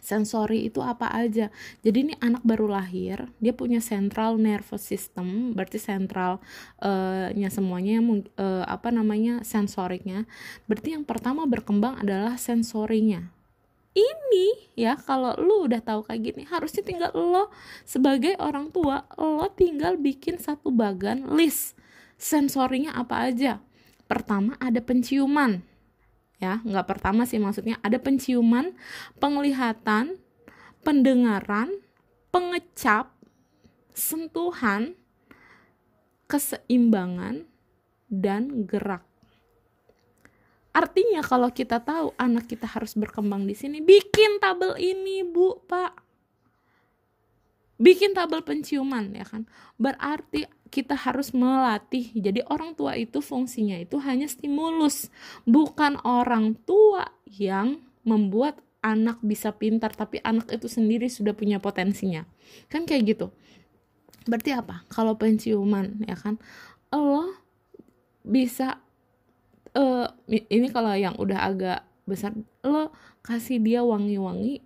sensori 0.00 0.64
itu 0.64 0.80
apa 0.80 1.12
aja 1.12 1.52
jadi 1.84 2.08
ini 2.08 2.14
anak 2.24 2.40
baru 2.40 2.72
lahir 2.72 3.28
dia 3.36 3.52
punya 3.52 3.84
central 3.84 4.40
nervous 4.40 4.80
system 4.80 5.52
berarti 5.52 5.76
central 5.76 6.40
uh, 6.80 7.28
nya 7.36 7.52
semuanya 7.52 8.00
uh, 8.40 8.64
apa 8.64 8.88
namanya 8.88 9.44
sensoriknya 9.44 10.24
berarti 10.64 10.96
yang 10.96 11.04
pertama 11.04 11.44
berkembang 11.44 12.00
adalah 12.00 12.40
sensorinya 12.40 13.28
ini 13.90 14.70
ya 14.78 14.94
kalau 14.94 15.34
lu 15.34 15.66
udah 15.66 15.82
tahu 15.82 16.06
kayak 16.06 16.22
gini 16.22 16.42
harusnya 16.46 16.86
tinggal 16.86 17.10
lo 17.10 17.50
sebagai 17.82 18.38
orang 18.38 18.70
tua 18.70 19.02
lo 19.18 19.50
tinggal 19.50 19.98
bikin 19.98 20.38
satu 20.38 20.70
bagan 20.70 21.26
list 21.34 21.74
sensorinya 22.20 22.94
apa 22.94 23.32
aja. 23.32 23.58
Pertama 24.04 24.54
ada 24.60 24.78
penciuman. 24.84 25.64
Ya 26.38 26.60
nggak 26.64 26.86
pertama 26.86 27.24
sih 27.24 27.40
maksudnya 27.40 27.76
ada 27.84 28.00
penciuman 28.00 28.72
penglihatan 29.20 30.16
pendengaran 30.80 31.68
pengecap 32.32 33.12
sentuhan 33.92 34.96
keseimbangan 36.30 37.44
dan 38.08 38.64
gerak 38.64 39.09
artinya 40.70 41.20
kalau 41.26 41.50
kita 41.50 41.82
tahu 41.82 42.14
anak 42.14 42.46
kita 42.46 42.66
harus 42.66 42.94
berkembang 42.94 43.42
di 43.46 43.58
sini 43.58 43.82
bikin 43.82 44.38
tabel 44.38 44.78
ini 44.78 45.26
bu 45.26 45.58
pak 45.66 45.98
bikin 47.80 48.14
tabel 48.14 48.44
penciuman 48.46 49.10
ya 49.10 49.26
kan 49.26 49.48
berarti 49.80 50.46
kita 50.70 50.94
harus 50.94 51.34
melatih. 51.34 52.14
Jadi 52.14 52.46
orang 52.46 52.78
tua 52.78 52.94
itu 52.94 53.18
fungsinya 53.18 53.76
itu 53.76 53.98
hanya 54.00 54.30
stimulus, 54.30 55.10
bukan 55.42 55.98
orang 56.06 56.54
tua 56.62 57.10
yang 57.26 57.82
membuat 58.06 58.62
anak 58.80 59.20
bisa 59.20 59.52
pintar 59.52 59.92
tapi 59.92 60.22
anak 60.24 60.48
itu 60.48 60.70
sendiri 60.70 61.10
sudah 61.10 61.36
punya 61.36 61.60
potensinya. 61.60 62.24
Kan 62.70 62.86
kayak 62.88 63.18
gitu. 63.18 63.26
Berarti 64.24 64.54
apa? 64.54 64.86
Kalau 64.88 65.18
penciuman 65.18 66.06
ya 66.06 66.16
kan 66.16 66.38
Allah 66.88 67.28
bisa 68.22 68.78
uh, 69.74 70.06
ini 70.28 70.68
kalau 70.70 70.94
yang 70.94 71.14
udah 71.18 71.40
agak 71.46 71.80
besar 72.08 72.34
lo 72.66 72.90
kasih 73.22 73.62
dia 73.62 73.84
wangi-wangi 73.86 74.64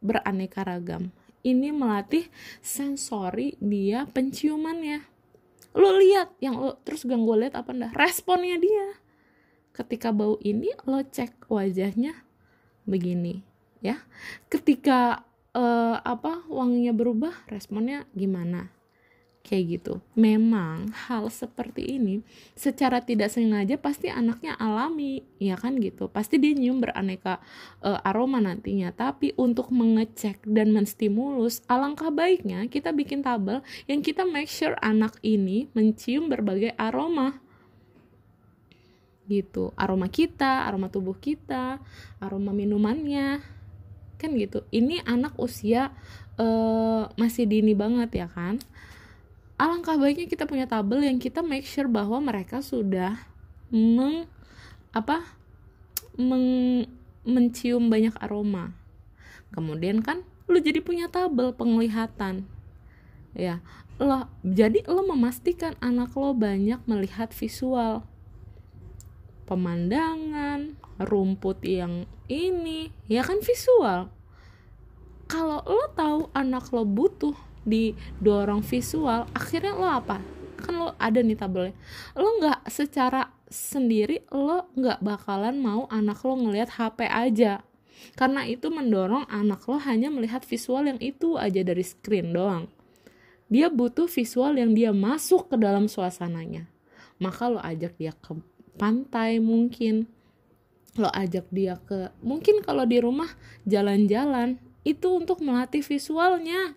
beraneka 0.00 0.64
ragam. 0.64 1.10
Ini 1.42 1.70
melatih 1.70 2.26
sensori 2.60 3.54
dia 3.62 4.04
penciumannya. 4.10 5.06
Lo 5.78 5.94
lihat 5.96 6.34
yang 6.42 6.58
lo 6.58 6.80
terus 6.82 7.06
gang 7.06 7.22
gue 7.24 7.46
lihat 7.46 7.54
apa 7.58 7.70
ndak 7.72 7.94
responnya 7.94 8.58
dia. 8.58 8.98
Ketika 9.76 10.10
bau 10.10 10.40
ini 10.42 10.74
lo 10.88 11.02
cek 11.04 11.46
wajahnya 11.46 12.26
begini 12.88 13.44
ya. 13.84 14.02
Ketika 14.50 15.28
uh, 15.54 15.96
apa 16.02 16.42
wanginya 16.50 16.90
berubah 16.90 17.46
responnya 17.46 18.08
gimana 18.16 18.77
kayak 19.48 19.80
gitu. 19.80 20.04
Memang 20.12 20.92
hal 21.08 21.32
seperti 21.32 21.96
ini 21.96 22.20
secara 22.52 23.00
tidak 23.00 23.32
sengaja 23.32 23.80
pasti 23.80 24.12
anaknya 24.12 24.52
alami, 24.60 25.24
ya 25.40 25.56
kan 25.56 25.80
gitu. 25.80 26.12
Pasti 26.12 26.36
dia 26.36 26.52
nyium 26.52 26.84
beraneka 26.84 27.40
uh, 27.80 28.04
aroma 28.04 28.44
nantinya. 28.44 28.92
Tapi 28.92 29.32
untuk 29.40 29.72
mengecek 29.72 30.44
dan 30.44 30.76
menstimulus, 30.76 31.64
alangkah 31.64 32.12
baiknya 32.12 32.68
kita 32.68 32.92
bikin 32.92 33.24
tabel 33.24 33.64
yang 33.88 34.04
kita 34.04 34.28
make 34.28 34.52
sure 34.52 34.76
anak 34.84 35.16
ini 35.24 35.72
mencium 35.72 36.28
berbagai 36.28 36.76
aroma 36.76 37.40
gitu 39.28 39.76
aroma 39.76 40.08
kita 40.08 40.64
aroma 40.64 40.88
tubuh 40.88 41.12
kita 41.12 41.76
aroma 42.16 42.56
minumannya 42.56 43.44
kan 44.16 44.34
gitu 44.34 44.64
ini 44.72 45.04
anak 45.04 45.36
usia 45.36 45.92
uh, 46.40 47.06
masih 47.20 47.44
dini 47.44 47.76
banget 47.76 48.24
ya 48.24 48.26
kan 48.32 48.58
alangkah 49.58 49.98
baiknya 49.98 50.30
kita 50.30 50.46
punya 50.46 50.70
tabel 50.70 51.02
yang 51.02 51.18
kita 51.18 51.42
make 51.42 51.66
sure 51.66 51.90
bahwa 51.90 52.22
mereka 52.22 52.62
sudah 52.62 53.18
meng 53.68 54.30
apa 54.94 55.20
meng, 56.14 56.86
mencium 57.26 57.90
banyak 57.90 58.14
aroma. 58.22 58.72
Kemudian 59.52 60.00
kan 60.00 60.22
lu 60.48 60.62
jadi 60.62 60.80
punya 60.80 61.10
tabel 61.10 61.52
penglihatan. 61.52 62.46
Ya 63.36 63.60
lo 63.98 64.30
jadi 64.46 64.86
lo 64.86 65.02
memastikan 65.04 65.74
anak 65.82 66.14
lo 66.14 66.32
banyak 66.32 66.78
melihat 66.86 67.34
visual. 67.34 68.06
Pemandangan 69.44 70.78
rumput 71.02 71.66
yang 71.66 72.06
ini 72.30 72.94
ya 73.10 73.26
kan 73.26 73.42
visual. 73.42 74.14
Kalau 75.28 75.60
lo 75.66 75.86
tahu 75.92 76.20
anak 76.32 76.70
lo 76.70 76.86
butuh 76.86 77.36
didorong 77.66 78.62
visual 78.62 79.26
akhirnya 79.34 79.74
lo 79.74 79.88
apa? 79.88 80.18
Kan 80.58 80.74
lo 80.74 80.94
ada 80.98 81.22
nih 81.22 81.38
tabelnya. 81.38 81.74
Lo 82.18 82.38
nggak 82.42 82.66
secara 82.70 83.30
sendiri 83.48 84.28
lo 84.28 84.68
nggak 84.76 85.00
bakalan 85.00 85.56
mau 85.58 85.88
anak 85.88 86.20
lo 86.22 86.36
ngelihat 86.36 86.76
HP 86.76 87.08
aja. 87.08 87.64
Karena 88.14 88.46
itu 88.46 88.70
mendorong 88.70 89.26
anak 89.26 89.66
lo 89.66 89.78
hanya 89.82 90.10
melihat 90.10 90.46
visual 90.46 90.86
yang 90.86 91.00
itu 91.02 91.34
aja 91.34 91.62
dari 91.66 91.82
screen 91.82 92.30
doang. 92.30 92.70
Dia 93.48 93.72
butuh 93.72 94.06
visual 94.06 94.60
yang 94.60 94.76
dia 94.76 94.92
masuk 94.92 95.48
ke 95.50 95.56
dalam 95.56 95.88
suasananya. 95.88 96.68
Maka 97.18 97.50
lo 97.50 97.58
ajak 97.58 97.96
dia 97.98 98.12
ke 98.14 98.36
pantai 98.76 99.40
mungkin. 99.42 100.06
Lo 100.94 101.10
ajak 101.10 101.48
dia 101.50 101.80
ke 101.82 102.12
mungkin 102.22 102.62
kalau 102.62 102.84
di 102.86 103.00
rumah 103.02 103.30
jalan-jalan 103.66 104.60
itu 104.86 105.08
untuk 105.18 105.42
melatih 105.42 105.82
visualnya 105.82 106.76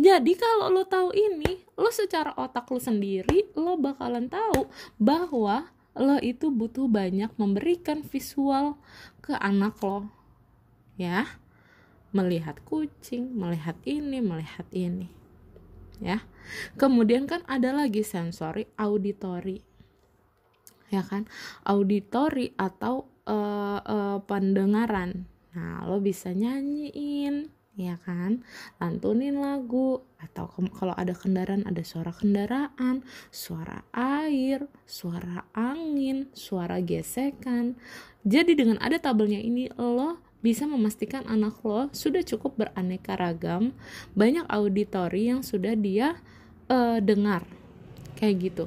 jadi 0.00 0.32
kalau 0.32 0.72
lo 0.72 0.88
tahu 0.88 1.12
ini 1.12 1.60
lo 1.76 1.92
secara 1.92 2.32
otak 2.40 2.72
lo 2.72 2.80
sendiri 2.80 3.52
lo 3.52 3.76
bakalan 3.76 4.32
tahu 4.32 4.64
bahwa 4.96 5.68
lo 5.92 6.16
itu 6.24 6.48
butuh 6.48 6.88
banyak 6.88 7.28
memberikan 7.36 8.00
visual 8.00 8.80
ke 9.20 9.36
anak 9.36 9.76
lo. 9.84 10.08
Ya 10.96 11.28
melihat 12.10 12.58
kucing 12.64 13.36
melihat 13.36 13.76
ini 13.84 14.24
melihat 14.24 14.64
ini. 14.72 15.12
Ya 16.00 16.24
kemudian 16.80 17.28
kan 17.28 17.44
ada 17.44 17.76
lagi 17.76 18.00
sensori 18.00 18.64
auditory 18.80 19.60
ya 20.90 21.06
kan? 21.06 21.28
Auditori 21.62 22.50
atau 22.58 23.06
uh, 23.28 23.78
uh, 23.78 24.18
pendengaran. 24.26 25.28
Nah 25.54 25.86
lo 25.86 26.02
bisa 26.02 26.34
nyanyiin 26.34 27.59
ya 27.78 27.96
kan? 28.02 28.42
Lantunin 28.82 29.38
lagu. 29.38 30.02
Atau 30.20 30.52
kalau 30.76 30.92
ada 30.92 31.16
kendaraan 31.16 31.64
ada 31.64 31.80
suara 31.80 32.12
kendaraan 32.12 33.00
suara 33.32 33.88
air 33.96 34.68
suara 34.84 35.48
angin 35.56 36.28
suara 36.36 36.76
gesekan. 36.84 37.78
Jadi 38.26 38.52
dengan 38.52 38.76
ada 38.84 39.00
tabelnya 39.00 39.40
ini 39.40 39.72
lo 39.80 40.20
bisa 40.44 40.68
memastikan 40.68 41.24
anak 41.24 41.60
lo 41.64 41.88
sudah 41.92 42.20
cukup 42.24 42.56
beraneka 42.56 43.12
ragam 43.16 43.76
banyak 44.16 44.44
auditori 44.48 45.32
yang 45.32 45.40
sudah 45.40 45.72
dia 45.72 46.20
uh, 46.68 47.00
dengar. 47.00 47.48
Kayak 48.20 48.36
gitu. 48.44 48.64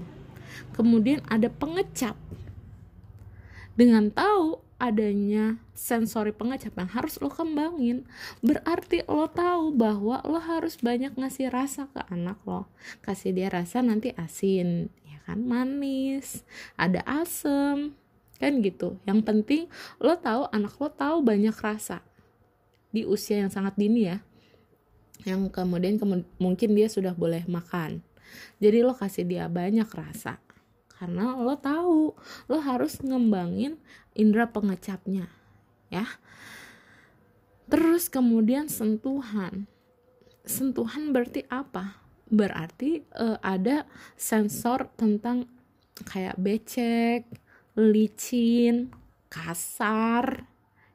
Kemudian 0.74 1.22
ada 1.30 1.54
pengecap. 1.54 2.18
Dengan 3.78 4.10
tahu 4.10 4.63
adanya 4.84 5.56
sensori 5.72 6.36
pengecap 6.36 6.76
yang 6.76 6.92
harus 6.92 7.16
lo 7.24 7.32
kembangin. 7.32 8.04
Berarti 8.44 9.08
lo 9.08 9.32
tahu 9.32 9.72
bahwa 9.72 10.20
lo 10.28 10.44
harus 10.44 10.76
banyak 10.76 11.16
ngasih 11.16 11.48
rasa 11.48 11.88
ke 11.88 12.04
anak 12.12 12.44
lo. 12.44 12.68
Kasih 13.00 13.32
dia 13.32 13.48
rasa 13.48 13.80
nanti 13.80 14.12
asin 14.20 14.92
ya 15.08 15.24
kan? 15.24 15.40
Manis 15.40 16.44
ada 16.76 17.00
asem 17.08 17.96
kan 18.44 18.60
gitu. 18.60 19.00
Yang 19.08 19.20
penting 19.24 19.62
lo 20.04 20.20
tahu 20.20 20.52
anak 20.52 20.76
lo 20.76 20.92
tahu 20.92 21.24
banyak 21.24 21.56
rasa 21.56 22.04
di 22.92 23.08
usia 23.08 23.40
yang 23.40 23.52
sangat 23.56 23.80
dini 23.80 24.12
ya. 24.12 24.20
Yang 25.24 25.56
kemudian 25.56 25.96
kemu 25.96 26.28
mungkin 26.44 26.76
dia 26.76 26.92
sudah 26.92 27.16
boleh 27.16 27.48
makan. 27.48 28.04
Jadi 28.60 28.84
lo 28.84 28.92
kasih 28.92 29.24
dia 29.24 29.48
banyak 29.48 29.88
rasa. 29.88 30.44
Karena 31.04 31.36
lo 31.36 31.56
tahu 31.60 32.16
lo 32.52 32.58
harus 32.64 33.00
ngembangin 33.00 33.80
indera 34.14 34.50
pengecapnya 34.50 35.30
ya. 35.94 36.06
Terus 37.70 38.10
kemudian 38.10 38.68
sentuhan. 38.68 39.70
Sentuhan 40.44 41.16
berarti 41.16 41.48
apa? 41.48 42.02
Berarti 42.28 43.06
uh, 43.16 43.40
ada 43.40 43.88
sensor 44.18 44.90
tentang 44.98 45.48
kayak 46.04 46.36
becek 46.42 47.30
licin 47.78 48.90
kasar 49.30 50.46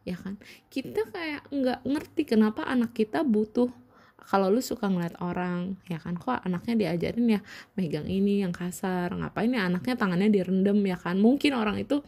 ya 0.03 0.19
kan? 0.19 0.37
Kita 0.69 1.07
kayak 1.09 1.49
nggak 1.51 1.81
ngerti 1.87 2.23
kenapa 2.27 2.67
anak 2.67 2.95
kita 2.95 3.25
butuh 3.25 3.71
kalau 4.29 4.53
lu 4.53 4.61
suka 4.61 4.93
ngeliat 4.93 5.17
orang 5.25 5.81
ya 5.89 5.97
kan? 5.97 6.21
Kok 6.21 6.45
anaknya 6.45 6.75
diajarin 6.77 7.27
ya 7.39 7.41
megang 7.81 8.05
ini 8.05 8.45
yang 8.45 8.53
kasar 8.53 9.09
ngapain 9.17 9.51
ya 9.51 9.65
anaknya 9.67 9.95
tangannya 9.97 10.29
direndam 10.29 10.79
ya 10.85 11.01
kan? 11.01 11.17
Mungkin 11.17 11.57
orang 11.57 11.81
itu 11.81 12.05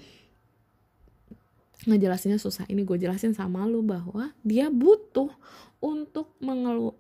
ngejelasinnya 1.89 2.37
susah 2.37 2.69
ini 2.69 2.85
gue 2.85 3.01
jelasin 3.01 3.33
sama 3.33 3.65
lu 3.65 3.81
bahwa 3.81 4.37
dia 4.45 4.69
butuh 4.69 5.33
untuk 5.81 6.37
mengelu, 6.45 6.93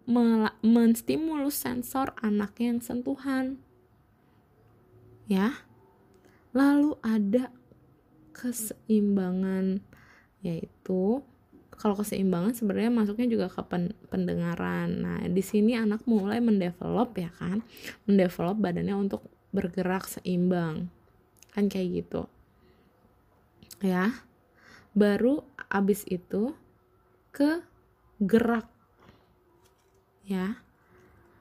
menstimulus 0.64 1.60
sensor 1.60 2.16
anaknya 2.24 2.76
yang 2.76 2.80
sentuhan 2.80 3.60
ya 5.28 5.52
lalu 6.56 6.96
ada 7.04 7.52
keseimbangan 8.32 9.84
yaitu 10.40 11.20
kalau 11.80 11.96
keseimbangan 11.96 12.52
sebenarnya 12.52 12.92
masuknya 12.92 13.24
juga 13.24 13.48
ke 13.48 13.64
pen, 13.64 13.96
pendengaran. 14.12 15.00
Nah, 15.00 15.24
di 15.24 15.40
sini 15.40 15.72
anak 15.72 16.04
mulai 16.04 16.36
mendevelop 16.36 17.16
ya 17.16 17.32
kan, 17.32 17.64
mendevelop 18.04 18.60
badannya 18.60 18.92
untuk 18.92 19.24
bergerak 19.48 20.04
seimbang. 20.04 20.92
Kan 21.56 21.72
kayak 21.72 22.04
gitu. 22.04 22.28
Ya. 23.80 24.12
Baru 25.00 25.48
abis 25.72 26.04
itu 26.12 26.52
ke 27.32 27.64
gerak. 28.20 28.68
Ya. 30.28 30.60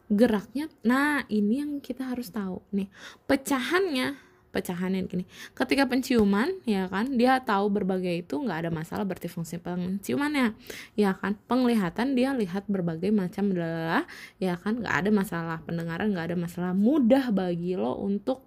Geraknya, 0.10 0.72
nah 0.82 1.22
ini 1.30 1.62
yang 1.62 1.72
kita 1.84 2.02
harus 2.16 2.34
tahu 2.34 2.66
nih. 2.74 2.90
Pecahannya 3.30 4.30
pecahannya 4.50 5.06
gini 5.06 5.24
ketika 5.54 5.86
penciuman 5.86 6.50
ya 6.66 6.90
kan 6.90 7.14
dia 7.14 7.38
tahu 7.38 7.70
berbagai 7.70 8.26
itu 8.26 8.34
nggak 8.42 8.66
ada 8.66 8.72
masalah 8.74 9.06
berarti 9.06 9.30
fungsi 9.30 9.62
penciumannya 9.62 10.58
ya 10.98 11.14
kan 11.14 11.38
penglihatan 11.46 12.18
dia 12.18 12.34
lihat 12.34 12.66
berbagai 12.66 13.14
macam 13.14 13.54
adalah 13.54 14.10
ya 14.42 14.58
kan 14.58 14.82
nggak 14.82 14.96
ada 15.06 15.10
masalah 15.14 15.58
pendengaran 15.62 16.10
nggak 16.10 16.34
ada 16.34 16.38
masalah 16.38 16.72
mudah 16.74 17.30
bagi 17.30 17.78
lo 17.78 18.02
untuk 18.02 18.42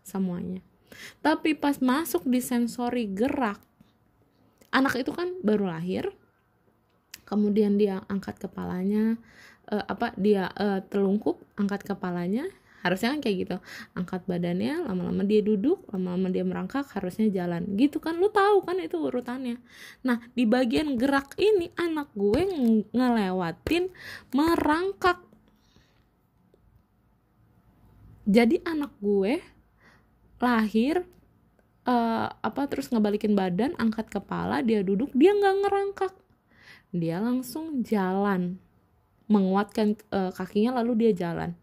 semuanya 0.00 0.64
tapi 1.20 1.52
pas 1.52 1.76
masuk 1.76 2.24
di 2.24 2.40
sensori 2.40 3.04
gerak 3.12 3.60
anak 4.74 4.98
itu 4.98 5.14
kan 5.14 5.30
baru 5.46 5.70
lahir 5.70 6.10
kemudian 7.24 7.78
dia 7.80 8.02
angkat 8.10 8.36
kepalanya 8.42 9.16
uh, 9.70 9.84
apa 9.86 10.12
dia 10.18 10.50
uh, 10.58 10.82
telungkup 10.84 11.40
angkat 11.56 11.86
kepalanya 11.86 12.50
harusnya 12.84 13.16
kan 13.16 13.20
kayak 13.24 13.36
gitu. 13.48 13.56
Angkat 13.96 14.28
badannya 14.28 14.84
lama-lama 14.84 15.24
dia 15.24 15.40
duduk 15.40 15.88
lama-lama 15.88 16.28
dia 16.28 16.44
merangkak 16.44 16.84
harusnya 16.92 17.32
jalan. 17.32 17.64
Gitu 17.80 17.96
kan 17.96 18.20
lu 18.20 18.28
tahu 18.28 18.60
kan 18.60 18.76
itu 18.76 19.00
urutannya. 19.00 19.56
Nah 20.04 20.20
di 20.36 20.44
bagian 20.44 21.00
gerak 21.00 21.32
ini 21.40 21.72
anak 21.80 22.12
gue 22.12 22.44
ngelewatin 22.92 23.88
merangkak. 24.36 25.24
Jadi 28.28 28.60
anak 28.68 28.92
gue 29.00 29.40
lahir 30.44 31.08
uh, 31.88 32.28
apa 32.30 32.62
terus 32.68 32.88
ngebalikin 32.90 33.36
badan 33.36 33.72
angkat 33.80 34.08
kepala 34.08 34.60
dia 34.60 34.84
duduk 34.84 35.12
dia 35.12 35.32
nggak 35.32 35.56
ngerangkak 35.64 36.12
dia 36.94 37.18
langsung 37.18 37.82
jalan 37.82 38.60
menguatkan 39.26 39.96
uh, 40.12 40.30
kakinya 40.36 40.78
lalu 40.82 41.08
dia 41.08 41.12
jalan 41.28 41.56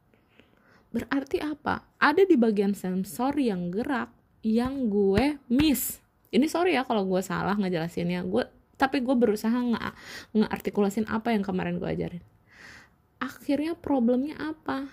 Berarti 0.91 1.39
apa? 1.39 1.87
Ada 1.97 2.27
di 2.27 2.35
bagian 2.35 2.75
sensor 2.75 3.39
yang 3.39 3.71
gerak 3.71 4.11
yang 4.43 4.91
gue 4.91 5.39
miss. 5.47 6.03
Ini 6.31 6.43
sorry 6.51 6.75
ya 6.75 6.83
kalau 6.83 7.07
gue 7.07 7.23
salah 7.23 7.55
ngejelasinnya. 7.55 8.27
Gue 8.27 8.43
tapi 8.75 8.99
gue 8.99 9.15
berusaha 9.15 9.55
nggak 9.55 9.93
ngeartikulasin 10.35 11.07
apa 11.07 11.31
yang 11.31 11.47
kemarin 11.47 11.79
gue 11.79 11.87
ajarin. 11.87 12.23
Akhirnya 13.23 13.73
problemnya 13.79 14.35
apa? 14.35 14.91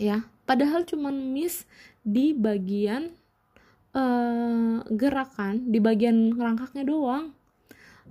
Ya, 0.00 0.24
padahal 0.48 0.88
cuman 0.88 1.36
miss 1.36 1.68
di 2.00 2.32
bagian 2.32 3.12
uh, 3.96 4.84
gerakan, 4.92 5.72
di 5.72 5.80
bagian 5.80 6.36
rangkaknya 6.36 6.84
doang. 6.84 7.32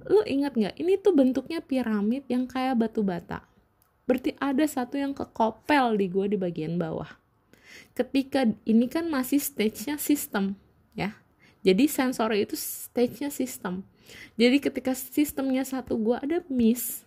Lu 0.09 0.25
ingat 0.25 0.57
nggak? 0.57 0.75
Ini 0.81 0.97
tuh 0.99 1.13
bentuknya 1.13 1.61
piramid 1.61 2.25
yang 2.25 2.49
kayak 2.49 2.81
batu 2.81 3.05
bata. 3.05 3.45
Berarti 4.09 4.33
ada 4.41 4.65
satu 4.65 4.97
yang 4.97 5.13
kekopel 5.13 5.97
di 5.97 6.09
gue 6.09 6.25
di 6.33 6.37
bagian 6.37 6.77
bawah. 6.81 7.09
Ketika 7.93 8.45
ini 8.67 8.85
kan 8.89 9.07
masih 9.07 9.39
stage-nya 9.39 10.01
sistem 10.01 10.57
ya. 10.97 11.15
Jadi 11.65 11.89
sensor 11.89 12.29
itu 12.37 12.53
stage-nya 12.53 13.33
sistem. 13.33 13.81
Jadi 14.37 14.61
ketika 14.61 14.93
sistemnya 14.93 15.65
satu 15.65 15.97
gue 15.97 16.17
ada 16.21 16.45
miss 16.45 17.01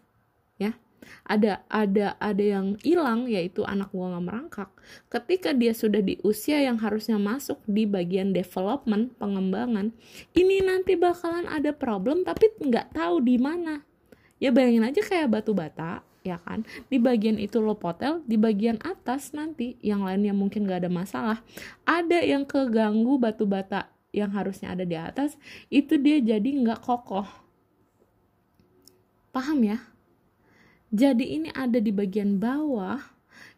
ya 0.59 0.75
ada 1.25 1.63
ada 1.69 2.19
ada 2.19 2.45
yang 2.45 2.75
hilang 2.83 3.29
yaitu 3.29 3.65
anak 3.65 3.91
gue 3.93 4.03
nggak 4.03 4.25
merangkak 4.25 4.71
ketika 5.09 5.53
dia 5.53 5.73
sudah 5.73 6.01
di 6.01 6.17
usia 6.25 6.61
yang 6.61 6.81
harusnya 6.81 7.17
masuk 7.21 7.61
di 7.69 7.85
bagian 7.85 8.33
development 8.33 9.15
pengembangan 9.21 9.93
ini 10.37 10.65
nanti 10.65 10.95
bakalan 10.99 11.49
ada 11.49 11.73
problem 11.75 12.23
tapi 12.23 12.51
nggak 12.59 12.95
tahu 12.97 13.23
di 13.23 13.37
mana. 13.41 13.85
Ya 14.39 14.55
bayangin 14.55 14.87
aja 14.87 15.03
kayak 15.03 15.35
batu 15.35 15.51
bata 15.51 16.07
ya 16.23 16.39
kan? 16.39 16.63
Di 16.87 17.03
bagian 17.03 17.41
itu 17.43 17.59
lo 17.59 17.75
potel 17.75 18.23
di 18.23 18.39
bagian 18.39 18.79
atas 18.87 19.35
nanti 19.35 19.75
yang 19.83 20.07
lainnya 20.07 20.31
mungkin 20.31 20.69
gak 20.69 20.87
ada 20.87 20.91
masalah 20.93 21.39
ada 21.83 22.23
yang 22.23 22.47
keganggu 22.47 23.19
batu 23.19 23.49
bata 23.49 23.91
yang 24.15 24.31
harusnya 24.33 24.73
ada 24.73 24.87
di 24.87 24.95
atas 24.95 25.35
itu 25.69 25.99
dia 25.99 26.23
jadi 26.23 26.47
nggak 26.47 26.81
kokoh. 26.81 27.27
Paham 29.35 29.59
ya 29.67 29.79
jadi 30.89 31.25
ini 31.25 31.53
ada 31.53 31.77
di 31.77 31.93
bagian 31.93 32.41
bawah 32.41 33.01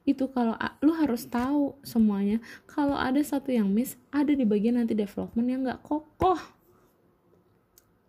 itu 0.08 0.26
kalau 0.32 0.58
lu 0.82 0.92
harus 0.96 1.28
tahu 1.28 1.78
semuanya. 1.86 2.42
Kalau 2.66 2.98
ada 2.98 3.20
satu 3.22 3.54
yang 3.54 3.70
miss 3.70 3.94
ada 4.10 4.34
di 4.34 4.42
bagian 4.42 4.80
nanti 4.80 4.96
development 4.96 5.46
yang 5.46 5.60
nggak 5.62 5.80
kokoh. 5.86 6.40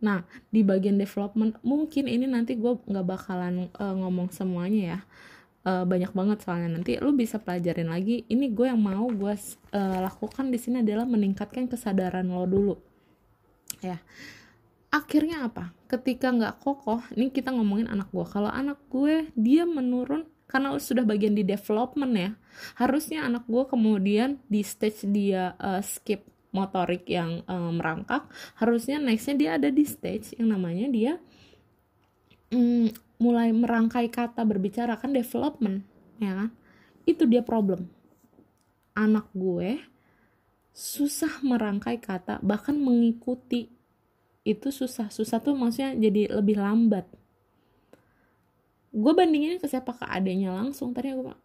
Nah 0.02 0.26
di 0.50 0.66
bagian 0.66 0.98
development 0.98 1.62
mungkin 1.62 2.10
ini 2.10 2.26
nanti 2.26 2.58
gue 2.58 2.74
nggak 2.82 3.06
bakalan 3.06 3.70
uh, 3.78 3.94
ngomong 3.94 4.34
semuanya 4.34 4.82
ya. 4.82 5.00
Uh, 5.62 5.86
banyak 5.86 6.10
banget 6.10 6.42
soalnya. 6.42 6.74
Nanti 6.74 6.98
lu 6.98 7.14
bisa 7.14 7.38
pelajarin 7.38 7.94
lagi. 7.94 8.26
Ini 8.26 8.50
gue 8.50 8.74
yang 8.74 8.82
mau 8.82 9.06
gue 9.06 9.36
uh, 9.78 10.00
lakukan 10.02 10.50
di 10.50 10.58
sini 10.58 10.82
adalah 10.82 11.06
meningkatkan 11.06 11.70
kesadaran 11.70 12.26
lo 12.26 12.50
dulu. 12.50 12.76
Ya 13.86 14.02
akhirnya 14.92 15.48
apa? 15.48 15.72
Ketika 15.88 16.30
nggak 16.30 16.60
kokoh 16.62 17.02
ini 17.16 17.32
kita 17.32 17.50
ngomongin 17.56 17.88
anak 17.88 18.12
gue 18.12 18.28
kalau 18.28 18.52
anak 18.52 18.78
gue 18.92 19.32
dia 19.40 19.64
menurun 19.64 20.28
karena 20.52 20.76
sudah 20.76 21.08
bagian 21.08 21.32
di 21.32 21.48
development 21.48 22.14
ya. 22.14 22.32
Harusnya 22.76 23.24
anak 23.24 23.48
gue 23.48 23.64
kemudian 23.66 24.38
di 24.52 24.62
stage 24.62 25.08
dia 25.08 25.56
uh, 25.58 25.80
skip 25.80 26.28
motorik 26.52 27.08
yang 27.08 27.48
uh, 27.48 27.72
merangkak 27.72 28.28
harusnya 28.60 29.00
nextnya 29.00 29.36
dia 29.40 29.50
ada 29.56 29.72
di 29.72 29.88
stage 29.88 30.36
yang 30.36 30.52
namanya 30.52 30.92
dia 30.92 31.14
um, 32.52 32.92
mulai 33.24 33.56
merangkai 33.56 34.12
kata 34.12 34.44
berbicara 34.44 35.00
kan 35.00 35.16
development 35.16 35.88
ya 36.20 36.36
kan? 36.36 36.50
Itu 37.08 37.26
dia 37.26 37.42
problem. 37.42 37.88
Anak 38.92 39.32
gue 39.32 39.80
susah 40.76 41.40
merangkai 41.44 42.00
kata 42.04 42.44
bahkan 42.44 42.76
mengikuti 42.76 43.72
itu 44.42 44.74
susah. 44.74 45.14
Susah 45.14 45.38
tuh 45.42 45.54
maksudnya 45.54 45.94
jadi 45.98 46.34
lebih 46.42 46.58
lambat. 46.58 47.06
Gue 48.92 49.14
bandingin 49.16 49.62
ke 49.62 49.68
siapa? 49.70 49.96
Ke 49.96 50.06
adanya 50.10 50.52
langsung. 50.56 50.92
Tadi 50.92 51.14
gue 51.14 51.36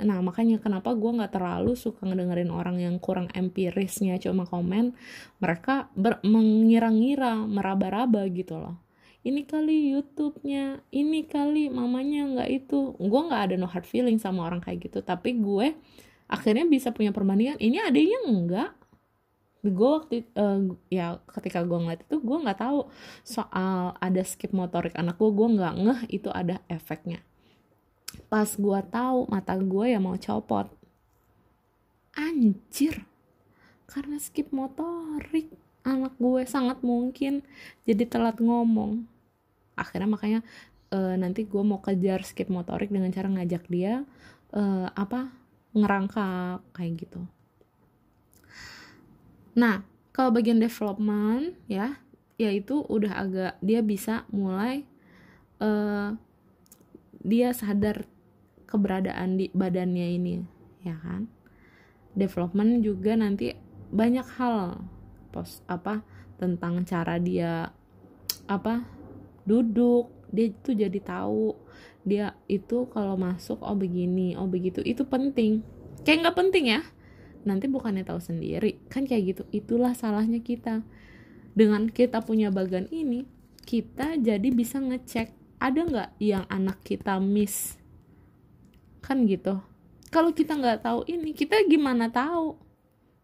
nah 0.00 0.16
makanya 0.24 0.56
kenapa 0.56 0.96
gue 0.96 1.12
nggak 1.12 1.36
terlalu 1.36 1.76
suka 1.76 2.08
ngedengerin 2.08 2.48
orang 2.48 2.80
yang 2.80 2.96
kurang 2.96 3.28
empirisnya 3.36 4.16
cuma 4.16 4.48
komen? 4.48 4.96
Mereka 5.44 5.92
mengira-ngira 6.24 7.36
meraba-raba 7.44 8.24
gitu 8.32 8.56
loh. 8.56 8.80
Ini 9.20 9.44
kali 9.44 9.92
YouTube-nya 9.92 10.80
ini 10.96 11.28
kali 11.28 11.68
mamanya 11.68 12.24
nggak 12.32 12.48
itu. 12.48 12.96
Gue 12.96 13.20
nggak 13.28 13.52
ada 13.52 13.54
no 13.60 13.68
hard 13.68 13.84
feeling 13.84 14.16
sama 14.16 14.48
orang 14.48 14.64
kayak 14.64 14.88
gitu. 14.88 15.04
Tapi 15.04 15.36
gue 15.36 15.76
akhirnya 16.32 16.64
bisa 16.64 16.96
punya 16.96 17.12
perbandingan 17.12 17.60
ini 17.60 17.76
adanya 17.84 18.18
enggak 18.24 18.70
gue 19.60 19.90
waktu 19.92 20.24
uh, 20.40 20.72
ya 20.88 21.20
ketika 21.28 21.60
gue 21.60 21.76
ngeliat 21.76 22.00
itu 22.08 22.16
gue 22.16 22.38
nggak 22.40 22.60
tahu 22.64 22.88
soal 23.20 23.92
ada 24.00 24.22
skip 24.24 24.56
motorik 24.56 24.96
anak 24.96 25.20
gue 25.20 25.28
gue 25.28 25.48
nggak 25.60 25.74
ngeh 25.76 26.00
itu 26.08 26.28
ada 26.32 26.64
efeknya. 26.66 27.20
Pas 28.32 28.48
gue 28.48 28.80
tahu 28.88 29.28
mata 29.28 29.54
gue 29.60 29.84
ya 29.92 30.00
mau 30.00 30.16
copot. 30.16 30.66
Anjir! 32.16 33.04
Karena 33.84 34.16
skip 34.16 34.48
motorik 34.50 35.52
anak 35.84 36.16
gue 36.16 36.42
sangat 36.48 36.80
mungkin 36.80 37.44
jadi 37.84 38.08
telat 38.08 38.40
ngomong. 38.40 39.04
Akhirnya 39.76 40.08
makanya 40.08 40.40
uh, 40.94 41.14
nanti 41.20 41.44
gue 41.44 41.62
mau 41.62 41.78
kejar 41.84 42.24
skip 42.24 42.48
motorik 42.48 42.88
dengan 42.88 43.12
cara 43.12 43.28
ngajak 43.30 43.64
dia 43.68 44.02
uh, 44.54 44.88
apa 44.94 45.30
ngerangkak 45.74 46.66
kayak 46.74 46.92
gitu 47.06 47.22
Nah, 49.60 49.84
kalau 50.16 50.32
bagian 50.32 50.56
development 50.56 51.52
ya, 51.68 52.00
yaitu 52.40 52.80
udah 52.88 53.12
agak 53.12 53.52
dia 53.60 53.84
bisa 53.84 54.24
mulai 54.32 54.88
uh, 55.60 56.16
dia 57.20 57.52
sadar 57.52 58.08
keberadaan 58.64 59.36
di 59.36 59.52
badannya 59.52 60.16
ini, 60.16 60.40
ya 60.80 60.96
kan? 61.04 61.28
Development 62.16 62.80
juga 62.80 63.12
nanti 63.20 63.52
banyak 63.92 64.24
hal 64.40 64.80
pos 65.30 65.60
apa 65.68 66.02
tentang 66.40 66.82
cara 66.88 67.20
dia 67.20 67.70
apa 68.48 68.82
duduk 69.46 70.10
dia 70.30 70.50
itu 70.50 70.74
jadi 70.74 70.98
tahu 71.02 71.54
dia 72.02 72.34
itu 72.50 72.86
kalau 72.90 73.14
masuk 73.14 73.62
oh 73.62 73.78
begini 73.78 74.34
oh 74.34 74.46
begitu 74.50 74.82
itu 74.82 75.06
penting 75.06 75.62
kayak 76.02 76.26
nggak 76.26 76.38
penting 76.38 76.64
ya 76.74 76.80
nanti 77.44 77.66
bukannya 77.66 78.04
tahu 78.04 78.20
sendiri. 78.20 78.80
Kan 78.88 79.04
kayak 79.04 79.22
gitu. 79.36 79.42
Itulah 79.54 79.96
salahnya 79.96 80.40
kita. 80.40 80.82
Dengan 81.50 81.90
kita 81.90 82.22
punya 82.22 82.48
bagan 82.54 82.86
ini 82.94 83.26
kita 83.66 84.18
jadi 84.18 84.48
bisa 84.54 84.78
ngecek 84.78 85.34
ada 85.60 85.80
nggak 85.84 86.10
yang 86.22 86.44
anak 86.48 86.80
kita 86.82 87.20
miss? 87.20 87.76
Kan 89.04 89.28
gitu. 89.28 89.60
Kalau 90.10 90.34
kita 90.34 90.56
nggak 90.58 90.82
tahu 90.82 91.06
ini 91.06 91.36
kita 91.36 91.60
gimana 91.68 92.10
tahu? 92.10 92.56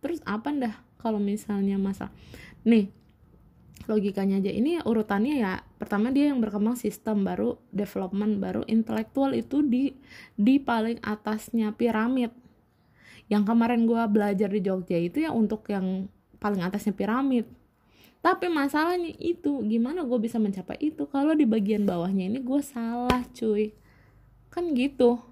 Terus 0.05 0.21
apa 0.23 0.53
dah 0.55 0.75
kalau 1.01 1.19
misalnya 1.19 1.81
masa 1.81 2.13
nih 2.67 2.91
logikanya 3.87 4.43
aja. 4.43 4.51
Ini 4.51 4.83
urutannya 4.83 5.35
ya 5.39 5.63
pertama 5.79 6.11
dia 6.11 6.31
yang 6.31 6.43
berkembang 6.43 6.75
sistem 6.75 7.23
baru 7.23 7.59
development 7.71 8.43
baru 8.43 8.63
intelektual 8.67 9.33
itu 9.33 9.63
di 9.63 9.95
di 10.35 10.59
paling 10.59 10.99
atasnya 11.03 11.75
piramid 11.75 12.35
yang 13.27 13.43
kemarin 13.43 13.87
gue 13.91 13.99
belajar 14.07 14.47
di 14.47 14.61
Jogja 14.63 14.99
itu 14.99 15.27
ya 15.27 15.35
untuk 15.35 15.67
yang 15.67 16.07
paling 16.39 16.63
atasnya 16.63 16.95
piramid. 16.95 17.47
Tapi 18.23 18.51
masalahnya 18.51 19.15
itu 19.19 19.63
gimana 19.67 20.03
gue 20.03 20.19
bisa 20.19 20.39
mencapai 20.39 20.79
itu? 20.83 21.07
Kalau 21.11 21.35
di 21.35 21.47
bagian 21.47 21.87
bawahnya 21.87 22.27
ini 22.27 22.43
gue 22.43 22.61
salah 22.63 23.23
cuy. 23.35 23.75
Kan 24.51 24.75
gitu. 24.75 25.23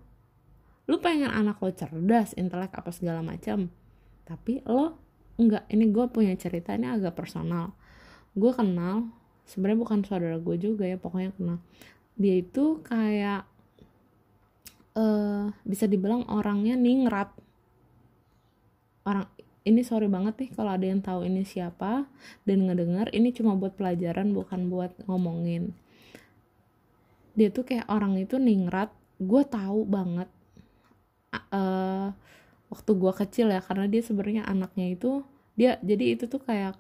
Lu 0.87 1.01
pengen 1.01 1.31
anak 1.33 1.59
lo 1.59 1.71
cerdas 1.75 2.37
intelek 2.39 2.75
apa 2.75 2.91
segala 2.95 3.23
macam. 3.23 3.71
Tapi 4.27 4.63
lo 4.67 4.99
enggak. 5.39 5.67
Ini 5.71 5.85
gue 5.91 6.07
punya 6.11 6.35
cerita 6.39 6.75
ini 6.75 6.87
agak 6.87 7.19
personal. 7.19 7.75
Gue 8.35 8.55
kenal 8.55 9.11
sebenarnya 9.47 9.79
bukan 9.81 9.99
saudara 10.07 10.39
gue 10.39 10.57
juga 10.59 10.87
ya 10.87 10.99
pokoknya 10.99 11.31
kenal. 11.35 11.59
Dia 12.15 12.35
itu 12.43 12.79
kayak 12.87 13.43
uh, 14.95 15.51
bisa 15.67 15.91
dibilang 15.91 16.27
orangnya 16.31 16.79
ningrat 16.79 17.35
orang 19.05 19.29
ini 19.65 19.81
sorry 19.81 20.09
banget 20.13 20.37
nih 20.37 20.51
kalau 20.53 20.77
ada 20.77 20.85
yang 20.85 21.01
tahu 21.01 21.25
ini 21.25 21.45
siapa 21.49 22.05
dan 22.45 22.59
ngedenger 22.69 23.09
ini 23.17 23.33
cuma 23.33 23.57
buat 23.57 23.73
pelajaran 23.77 24.37
bukan 24.37 24.69
buat 24.69 24.93
ngomongin. 25.09 25.73
Dia 27.33 27.49
tuh 27.49 27.65
kayak 27.65 27.89
orang 27.89 28.21
itu 28.21 28.37
ningrat 28.37 28.93
gue 29.17 29.43
tahu 29.49 29.89
banget. 29.89 30.29
Uh, 31.51 32.13
waktu 32.71 32.91
gue 32.95 33.13
kecil 33.25 33.47
ya 33.51 33.59
karena 33.65 33.89
dia 33.89 34.03
sebenarnya 34.05 34.45
anaknya 34.47 34.95
itu 34.95 35.25
dia 35.59 35.81
jadi 35.83 36.19
itu 36.19 36.31
tuh 36.31 36.43
kayak 36.43 36.79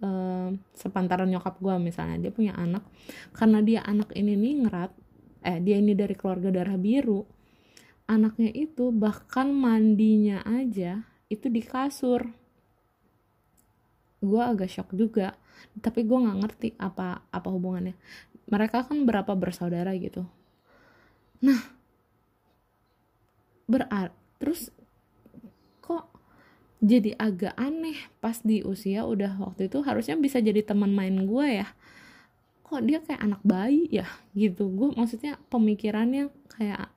uh, 0.00 0.54
sepantaran 0.72 1.28
nyokap 1.28 1.58
gue 1.58 1.74
misalnya 1.82 2.22
dia 2.22 2.32
punya 2.32 2.54
anak. 2.54 2.86
Karena 3.34 3.58
dia 3.66 3.82
anak 3.82 4.14
ini 4.14 4.38
ningrat 4.38 4.94
eh 5.42 5.58
dia 5.58 5.78
ini 5.78 5.94
dari 5.94 6.14
keluarga 6.18 6.50
darah 6.50 6.78
biru 6.78 7.22
anaknya 8.06 8.50
itu 8.54 8.94
bahkan 8.94 9.50
mandinya 9.50 10.42
aja 10.46 11.06
itu 11.26 11.46
di 11.50 11.62
kasur. 11.62 12.26
Gue 14.22 14.42
agak 14.42 14.70
shock 14.72 14.94
juga 14.96 15.36
tapi 15.80 16.04
gue 16.04 16.18
nggak 16.20 16.38
ngerti 16.44 16.68
apa 16.76 17.24
apa 17.32 17.48
hubungannya. 17.48 17.96
Mereka 18.46 18.86
kan 18.86 19.02
berapa 19.08 19.32
bersaudara 19.34 19.92
gitu. 19.98 20.24
Nah 21.42 21.60
berart 23.66 24.14
terus 24.38 24.70
kok 25.82 26.06
jadi 26.78 27.18
agak 27.18 27.56
aneh 27.58 27.98
pas 28.22 28.38
di 28.46 28.62
usia 28.62 29.02
udah 29.02 29.34
waktu 29.42 29.66
itu 29.66 29.82
harusnya 29.82 30.14
bisa 30.14 30.38
jadi 30.38 30.62
teman 30.62 30.92
main 30.92 31.26
gue 31.26 31.64
ya. 31.64 31.68
Kok 32.66 32.82
dia 32.82 32.98
kayak 33.02 33.22
anak 33.22 33.42
bayi 33.42 33.90
ya? 33.90 34.06
Gitu. 34.34 34.66
Gue 34.70 34.94
maksudnya 34.94 35.38
pemikirannya 35.50 36.30
kayak 36.50 36.90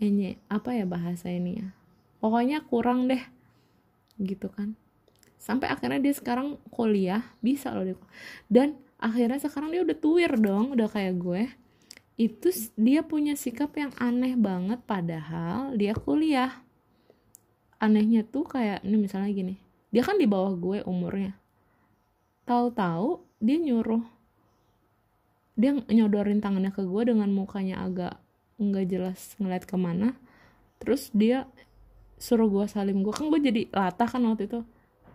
ini 0.00 0.40
apa 0.48 0.72
ya 0.72 0.88
bahasa 0.88 1.28
ini 1.28 1.60
ya 1.60 1.68
pokoknya 2.20 2.64
kurang 2.68 3.08
deh 3.08 3.20
gitu 4.20 4.52
kan. 4.52 4.76
Sampai 5.40 5.72
akhirnya 5.72 5.98
dia 5.98 6.12
sekarang 6.12 6.60
kuliah 6.68 7.24
bisa 7.40 7.72
loh 7.72 7.88
dia 7.88 7.96
dan 8.52 8.76
akhirnya 9.00 9.40
sekarang 9.40 9.72
dia 9.72 9.80
udah 9.80 9.96
tuir 9.96 10.32
dong 10.36 10.76
udah 10.76 10.88
kayak 10.92 11.16
gue. 11.16 11.42
Itu 12.20 12.52
dia 12.76 13.00
punya 13.00 13.32
sikap 13.32 13.72
yang 13.80 13.96
aneh 13.96 14.36
banget 14.36 14.84
padahal 14.84 15.72
dia 15.72 15.96
kuliah. 15.96 16.60
Anehnya 17.80 18.28
tuh 18.28 18.44
kayak 18.44 18.84
ini 18.84 19.00
misalnya 19.00 19.32
gini 19.32 19.56
dia 19.90 20.06
kan 20.06 20.16
di 20.20 20.28
bawah 20.28 20.54
gue 20.54 20.78
umurnya. 20.86 21.34
Tahu-tahu 22.46 23.24
dia 23.42 23.58
nyuruh 23.58 24.04
dia 25.60 25.76
nyodorin 25.76 26.40
tangannya 26.40 26.72
ke 26.72 26.80
gue 26.84 27.02
dengan 27.04 27.28
mukanya 27.28 27.84
agak 27.84 28.16
nggak 28.56 28.86
jelas 28.88 29.36
ngeliat 29.36 29.64
ke 29.64 29.76
mana. 29.76 30.16
Terus 30.80 31.12
dia 31.12 31.44
suruh 32.20 32.52
gue 32.52 32.68
salim 32.68 33.00
gue 33.00 33.16
kan 33.16 33.32
gue 33.32 33.40
jadi 33.40 33.62
latah 33.72 34.04
kan 34.04 34.20
waktu 34.28 34.44
itu. 34.44 34.60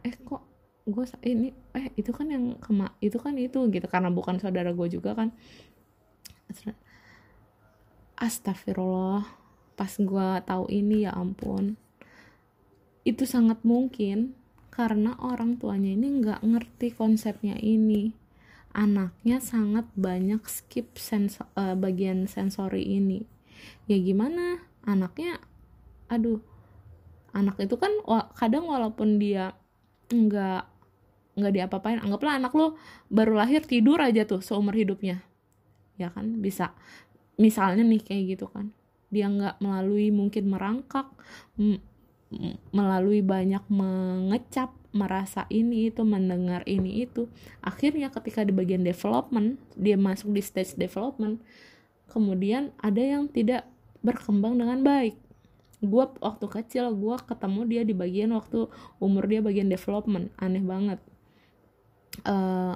Eh 0.02 0.18
kok 0.18 0.42
gue 0.90 1.06
ini 1.26 1.54
eh 1.78 1.94
itu 1.94 2.10
kan 2.10 2.26
yang 2.34 2.58
kema 2.58 2.98
itu 2.98 3.22
kan 3.22 3.38
itu 3.38 3.70
gitu. 3.70 3.86
Karena 3.86 4.10
bukan 4.10 4.42
saudara 4.42 4.74
gue 4.74 4.88
juga 4.90 5.14
kan. 5.14 5.30
Astagfirullah 8.18 9.22
pas 9.78 9.94
gue 9.94 10.28
tahu 10.50 10.66
ini 10.74 11.06
ya 11.06 11.14
ampun. 11.14 11.78
Itu 13.06 13.30
sangat 13.30 13.62
mungkin 13.62 14.34
karena 14.74 15.14
orang 15.22 15.62
tuanya 15.62 15.94
ini 15.94 16.26
nggak 16.26 16.42
ngerti 16.42 16.98
konsepnya 16.98 17.54
ini. 17.62 18.18
Anaknya 18.76 19.40
sangat 19.40 19.88
banyak 19.96 20.42
skip 20.50 20.98
sens 21.00 21.40
uh, 21.56 21.78
bagian 21.78 22.26
sensori 22.26 22.84
ini. 22.84 23.24
Ya 23.86 23.96
gimana? 24.02 24.60
Anaknya 24.84 25.40
aduh 26.12 26.55
anak 27.36 27.60
itu 27.60 27.76
kan 27.76 27.92
kadang 28.40 28.66
walaupun 28.72 29.20
dia 29.20 29.52
nggak 30.08 30.64
nggak 31.36 31.54
diapa-apain 31.54 32.00
anggaplah 32.00 32.40
anak 32.40 32.56
lo 32.56 32.80
baru 33.12 33.36
lahir 33.36 33.60
tidur 33.68 34.00
aja 34.00 34.24
tuh 34.24 34.40
seumur 34.40 34.72
hidupnya. 34.72 35.20
Ya 36.00 36.12
kan? 36.16 36.40
Bisa. 36.40 36.72
Misalnya 37.36 37.84
nih 37.84 38.00
kayak 38.00 38.24
gitu 38.40 38.48
kan. 38.48 38.72
Dia 39.12 39.28
nggak 39.28 39.60
melalui 39.60 40.16
mungkin 40.16 40.48
merangkak 40.48 41.12
melalui 42.72 43.20
banyak 43.20 43.64
mengecap 43.68 44.72
merasa 44.96 45.44
ini 45.52 45.92
itu 45.92 46.08
mendengar 46.08 46.64
ini 46.64 47.04
itu. 47.04 47.28
Akhirnya 47.60 48.08
ketika 48.16 48.48
di 48.48 48.56
bagian 48.56 48.88
development 48.88 49.60
dia 49.76 50.00
masuk 50.00 50.32
di 50.32 50.40
stage 50.40 50.80
development 50.80 51.44
kemudian 52.16 52.72
ada 52.80 53.02
yang 53.04 53.28
tidak 53.28 53.68
berkembang 54.00 54.56
dengan 54.56 54.86
baik 54.86 55.25
gue 55.86 56.06
waktu 56.20 56.46
kecil 56.50 56.92
gue 56.94 57.16
ketemu 57.24 57.62
dia 57.70 57.82
di 57.86 57.94
bagian 57.94 58.34
waktu 58.34 58.68
umur 58.98 59.30
dia 59.30 59.40
bagian 59.40 59.70
development. 59.70 60.34
Aneh 60.42 60.62
banget. 60.66 61.00
Uh, 62.24 62.76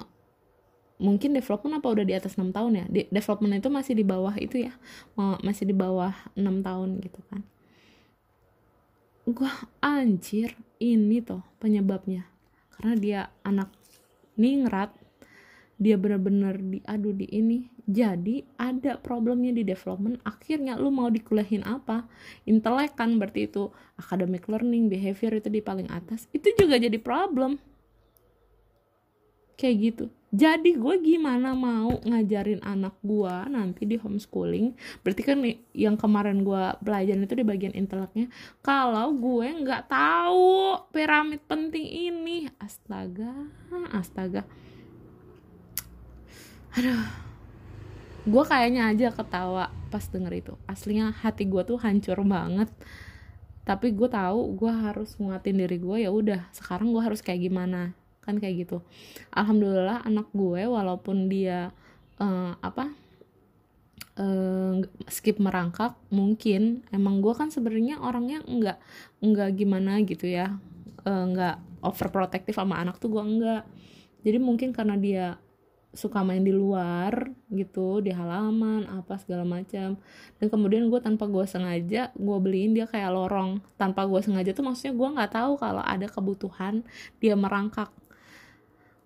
mungkin 0.99 1.31
development 1.31 1.79
apa 1.79 1.87
udah 1.89 2.05
di 2.05 2.13
atas 2.13 2.35
enam 2.35 2.51
tahun 2.51 2.71
ya? 2.83 2.85
Di, 2.87 3.01
development 3.09 3.57
itu 3.57 3.69
masih 3.71 3.93
di 3.95 4.05
bawah 4.05 4.35
itu 4.37 4.67
ya? 4.69 4.73
Masih 5.17 5.65
di 5.65 5.75
bawah 5.75 6.13
enam 6.35 6.61
tahun 6.61 6.99
gitu 7.01 7.19
kan. 7.31 7.41
Gue 9.29 9.51
anjir 9.79 10.53
ini 10.77 11.23
tuh 11.23 11.41
penyebabnya. 11.57 12.27
Karena 12.75 12.93
dia 12.95 13.21
anak 13.43 13.71
ningrat 14.39 14.95
dia 15.79 15.95
benar-benar 15.95 16.59
diadu 16.59 17.15
di 17.15 17.25
ini. 17.31 17.71
Jadi 17.89 18.43
ada 18.59 18.99
problemnya 18.99 19.55
di 19.55 19.63
development. 19.63 20.19
Akhirnya 20.27 20.75
lu 20.75 20.91
mau 20.91 21.07
dikuliahin 21.07 21.63
apa? 21.63 22.05
Intelek 22.45 22.99
kan 22.99 23.15
berarti 23.15 23.47
itu 23.47 23.71
academic 23.95 24.45
learning 24.51 24.91
behavior 24.91 25.39
itu 25.39 25.47
di 25.47 25.63
paling 25.63 25.87
atas. 25.89 26.27
Itu 26.35 26.51
juga 26.53 26.77
jadi 26.77 26.99
problem. 26.99 27.57
Kayak 29.55 29.75
gitu. 29.81 30.05
Jadi 30.29 30.77
gue 30.77 30.95
gimana 31.01 31.57
mau 31.57 31.97
ngajarin 32.05 32.61
anak 32.61 32.93
gue 33.01 33.33
nanti 33.49 33.89
di 33.89 33.97
homeschooling? 33.97 34.77
Berarti 35.01 35.21
kan 35.25 35.41
yang 35.73 35.97
kemarin 35.97 36.45
gue 36.45 36.63
pelajarin 36.85 37.25
itu 37.25 37.33
di 37.33 37.41
bagian 37.47 37.73
inteleknya. 37.73 38.29
Kalau 38.61 39.09
gue 39.17 39.47
nggak 39.65 39.89
tahu 39.89 40.85
piramid 40.93 41.41
penting 41.49 41.81
ini. 41.81 42.45
Astaga 42.61 43.33
astaga 43.89 44.45
aduh. 46.75 47.03
Gue 48.27 48.43
kayaknya 48.45 48.91
aja 48.91 49.07
ketawa 49.09 49.71
pas 49.89 50.05
denger 50.05 50.33
itu. 50.35 50.53
Aslinya 50.69 51.15
hati 51.15 51.47
gue 51.49 51.63
tuh 51.65 51.79
hancur 51.81 52.19
banget. 52.27 52.69
Tapi 53.65 53.93
gue 53.93 54.09
tahu 54.09 54.59
gue 54.59 54.69
harus 54.69 55.15
nguatin 55.17 55.57
diri 55.57 55.77
gue 55.81 56.05
ya 56.05 56.11
udah. 56.13 56.45
Sekarang 56.53 56.91
gue 56.93 57.01
harus 57.01 57.23
kayak 57.25 57.49
gimana? 57.49 57.95
Kan 58.21 58.37
kayak 58.37 58.67
gitu. 58.67 58.83
Alhamdulillah 59.33 60.05
anak 60.05 60.29
gue 60.35 60.61
walaupun 60.67 61.31
dia 61.31 61.73
uh, 62.21 62.53
apa 62.59 62.91
uh, 64.19 64.77
skip 65.09 65.41
merangkak 65.41 65.95
mungkin 66.13 66.85
emang 66.93 67.23
gue 67.23 67.33
kan 67.33 67.49
sebenarnya 67.49 68.03
orangnya 68.03 68.45
nggak 68.45 68.77
nggak 69.25 69.49
gimana 69.57 70.03
gitu 70.05 70.29
ya. 70.29 70.59
Uh, 71.07 71.25
nggak 71.33 71.57
overprotective 71.79 72.55
sama 72.55 72.77
anak 72.83 72.99
tuh 72.99 73.07
gue 73.07 73.23
enggak 73.23 73.63
jadi 74.23 74.37
mungkin 74.37 74.75
karena 74.75 74.99
dia 74.99 75.25
suka 75.89 76.21
main 76.21 76.45
di 76.45 76.53
luar 76.53 77.33
gitu 77.49 77.97
di 77.97 78.13
halaman 78.13 78.85
apa 78.85 79.17
segala 79.17 79.41
macam. 79.41 79.97
Dan 80.37 80.47
kemudian 80.47 80.85
gue 80.87 81.01
tanpa 81.01 81.25
gue 81.25 81.45
sengaja 81.49 82.13
gue 82.13 82.37
beliin 82.37 82.77
dia 82.77 82.85
kayak 82.85 83.09
lorong. 83.09 83.61
Tanpa 83.75 84.05
gue 84.05 84.21
sengaja 84.21 84.53
tuh 84.53 84.65
maksudnya 84.65 84.93
gue 84.93 85.07
nggak 85.17 85.31
tahu 85.33 85.57
kalau 85.57 85.81
ada 85.81 86.05
kebutuhan 86.05 86.85
dia 87.17 87.33
merangkak. 87.33 87.89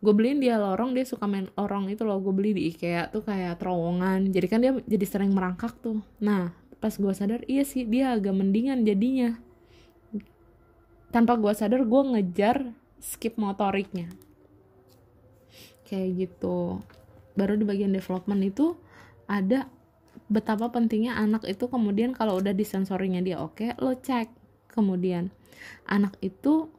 Gue 0.04 0.12
beliin 0.12 0.44
dia 0.44 0.60
lorong 0.60 0.92
dia 0.92 1.08
suka 1.08 1.24
main 1.24 1.48
lorong 1.56 1.88
itu 1.88 2.04
loh. 2.04 2.20
Gue 2.20 2.36
beli 2.36 2.52
di 2.52 2.68
IKEA 2.76 3.08
tuh 3.08 3.24
kayak 3.24 3.64
terowongan. 3.64 4.28
Jadi 4.36 4.48
kan 4.52 4.60
dia 4.60 4.76
jadi 4.84 5.06
sering 5.08 5.32
merangkak 5.32 5.80
tuh. 5.80 6.04
Nah 6.20 6.52
pas 6.84 6.92
gue 6.92 7.14
sadar 7.16 7.48
iya 7.48 7.64
sih 7.64 7.88
dia 7.88 8.12
agak 8.12 8.36
mendingan 8.36 8.84
jadinya. 8.84 9.40
Tanpa 11.16 11.40
gue 11.40 11.54
sadar 11.56 11.88
gue 11.88 12.02
ngejar 12.12 12.76
skip 13.00 13.40
motoriknya 13.40 14.12
kayak 15.94 16.10
gitu. 16.18 16.82
Baru 17.38 17.54
di 17.54 17.66
bagian 17.70 17.94
development 17.94 18.42
itu 18.42 18.74
ada 19.30 19.70
betapa 20.26 20.74
pentingnya 20.74 21.14
anak 21.14 21.46
itu 21.46 21.70
kemudian 21.70 22.18
kalau 22.18 22.42
udah 22.42 22.54
di 22.58 22.66
sensorinya 22.66 23.22
dia 23.22 23.38
oke 23.38 23.78
lo 23.78 23.94
cek 23.94 24.34
kemudian. 24.74 25.30
Anak 25.86 26.18
itu 26.26 26.74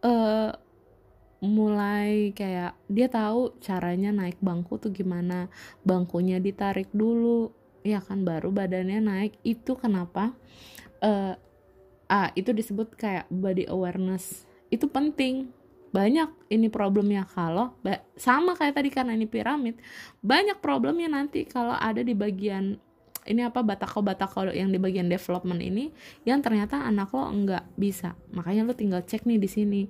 uh, 0.00 0.56
mulai 1.40 2.32
kayak 2.36 2.76
dia 2.88 3.08
tahu 3.08 3.56
caranya 3.60 4.12
naik 4.12 4.40
bangku 4.40 4.76
tuh 4.76 4.92
gimana 4.92 5.48
bangkunya 5.84 6.36
ditarik 6.36 6.88
dulu 6.92 7.52
ya 7.80 8.00
kan 8.00 8.24
baru 8.24 8.48
badannya 8.48 9.00
naik. 9.04 9.32
Itu 9.44 9.76
kenapa 9.76 10.32
uh, 11.04 11.36
ah 12.10 12.28
itu 12.36 12.52
disebut 12.56 12.96
kayak 12.96 13.28
body 13.28 13.68
awareness. 13.68 14.48
Itu 14.72 14.88
penting 14.88 15.59
banyak 15.90 16.30
ini 16.54 16.70
problemnya 16.70 17.26
kalau 17.26 17.74
sama 18.14 18.54
kayak 18.54 18.78
tadi 18.78 18.90
karena 18.94 19.14
ini 19.14 19.26
piramid 19.26 19.78
banyak 20.22 20.62
problemnya 20.62 21.10
nanti 21.10 21.42
kalau 21.46 21.74
ada 21.74 21.98
di 22.00 22.14
bagian 22.14 22.78
ini 23.28 23.44
apa 23.44 23.60
batako 23.60 24.00
batako 24.00 24.48
yang 24.48 24.72
di 24.72 24.80
bagian 24.80 25.10
development 25.10 25.60
ini 25.60 25.92
yang 26.24 26.40
ternyata 26.40 26.80
anak 26.80 27.12
lo 27.12 27.28
enggak 27.28 27.68
bisa. 27.76 28.16
Makanya 28.32 28.64
lo 28.64 28.72
tinggal 28.72 29.04
cek 29.04 29.28
nih 29.28 29.36
di 29.36 29.48
sini 29.50 29.82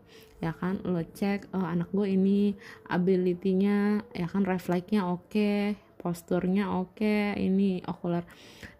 ya 0.42 0.50
kan? 0.50 0.82
Lo 0.82 0.98
cek 1.00 1.54
oh, 1.54 1.62
anak 1.62 1.94
gue 1.94 2.10
ini 2.10 2.58
ability-nya 2.90 4.02
ya 4.10 4.26
kan 4.26 4.42
refleksnya 4.42 5.06
oke 5.06 5.30
okay, 5.30 5.78
posturnya 6.00 6.72
oke 6.74 6.96
okay, 6.96 7.36
ini 7.36 7.84
okuler 7.84 8.24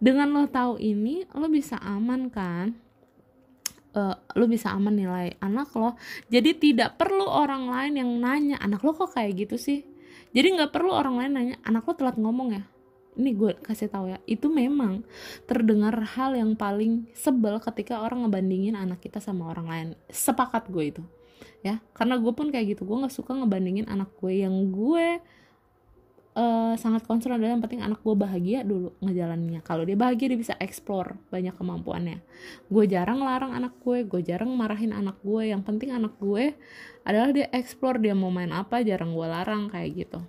dengan 0.00 0.32
lo 0.32 0.48
tahu 0.48 0.80
ini 0.80 1.28
lo 1.36 1.46
bisa 1.52 1.76
aman 1.76 2.32
kan 2.32 2.72
uh, 3.94 4.14
lo 4.36 4.44
bisa 4.46 4.74
aman 4.74 4.94
nilai 4.94 5.36
anak 5.42 5.72
lo. 5.74 5.96
Jadi 6.30 6.56
tidak 6.58 6.98
perlu 7.00 7.26
orang 7.26 7.70
lain 7.70 7.94
yang 7.98 8.10
nanya 8.20 8.56
anak 8.62 8.82
lo 8.82 8.94
kok 8.94 9.14
kayak 9.14 9.46
gitu 9.46 9.56
sih? 9.56 9.86
Jadi 10.30 10.58
nggak 10.58 10.70
perlu 10.70 10.94
orang 10.94 11.14
lain 11.18 11.32
nanya 11.34 11.56
anak 11.66 11.86
lo 11.86 11.92
telat 11.94 12.16
ngomong 12.18 12.48
ya? 12.54 12.62
Ini 13.18 13.30
gue 13.34 13.52
kasih 13.58 13.90
tahu 13.90 14.14
ya 14.14 14.18
itu 14.24 14.46
memang 14.46 15.02
terdengar 15.44 15.92
hal 16.14 16.38
yang 16.38 16.54
paling 16.54 17.10
sebel 17.12 17.58
ketika 17.58 18.00
orang 18.00 18.24
ngebandingin 18.24 18.78
anak 18.78 19.02
kita 19.02 19.18
sama 19.18 19.50
orang 19.50 19.66
lain. 19.66 19.88
Sepakat 20.06 20.70
gue 20.70 20.84
itu 20.94 21.02
ya. 21.66 21.82
Karena 21.92 22.16
gue 22.16 22.32
pun 22.32 22.48
kayak 22.48 22.78
gitu 22.78 22.86
gue 22.86 22.96
nggak 23.02 23.14
suka 23.14 23.34
ngebandingin 23.34 23.90
anak 23.90 24.14
gue 24.22 24.46
yang 24.46 24.54
gue 24.70 25.18
uh, 26.40 26.72
sangat 26.80 27.04
concern 27.04 27.36
adalah 27.36 27.52
yang 27.52 27.62
penting 27.62 27.84
anak 27.84 28.00
gue 28.00 28.16
bahagia 28.16 28.64
dulu 28.64 28.96
ngejalaninnya. 29.04 29.60
Kalau 29.60 29.84
dia 29.84 29.94
bahagia 29.94 30.32
dia 30.32 30.40
bisa 30.40 30.54
explore 30.56 31.20
banyak 31.28 31.52
kemampuannya. 31.52 32.24
Gue 32.72 32.88
jarang 32.88 33.20
larang 33.20 33.52
anak 33.52 33.76
gue 33.84 34.08
gue 34.08 34.20
jarang 34.24 34.48
marahin 34.56 34.96
anak 34.96 35.20
gue. 35.20 35.52
Yang 35.52 35.62
penting 35.68 35.92
anak 35.92 36.16
gue 36.16 36.56
adalah 37.04 37.30
dia 37.36 37.46
explore 37.52 38.00
dia 38.00 38.16
mau 38.16 38.32
main 38.32 38.50
apa 38.50 38.80
jarang 38.80 39.12
gue 39.12 39.26
larang 39.28 39.68
kayak 39.68 39.90
gitu. 40.08 40.20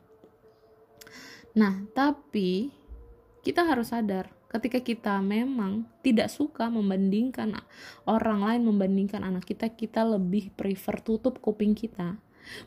Nah 1.55 1.87
tapi 1.95 2.75
kita 3.41 3.63
harus 3.63 3.89
sadar 3.95 4.29
ketika 4.51 4.83
kita 4.83 5.13
memang 5.23 5.87
tidak 6.03 6.27
suka 6.27 6.67
membandingkan 6.67 7.55
orang 8.03 8.43
lain 8.43 8.67
membandingkan 8.67 9.23
anak 9.23 9.47
kita 9.47 9.71
kita 9.71 10.03
lebih 10.03 10.51
prefer 10.59 10.99
tutup 10.99 11.39
kuping 11.39 11.71
kita 11.71 12.19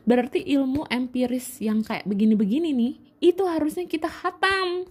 berarti 0.03 0.41
ilmu 0.41 0.87
empiris 0.87 1.59
yang 1.61 1.81
kayak 1.81 2.05
begini-begini 2.05 2.69
nih 2.71 2.93
itu 3.21 3.43
harusnya 3.45 3.85
kita 3.89 4.07
hatam. 4.09 4.85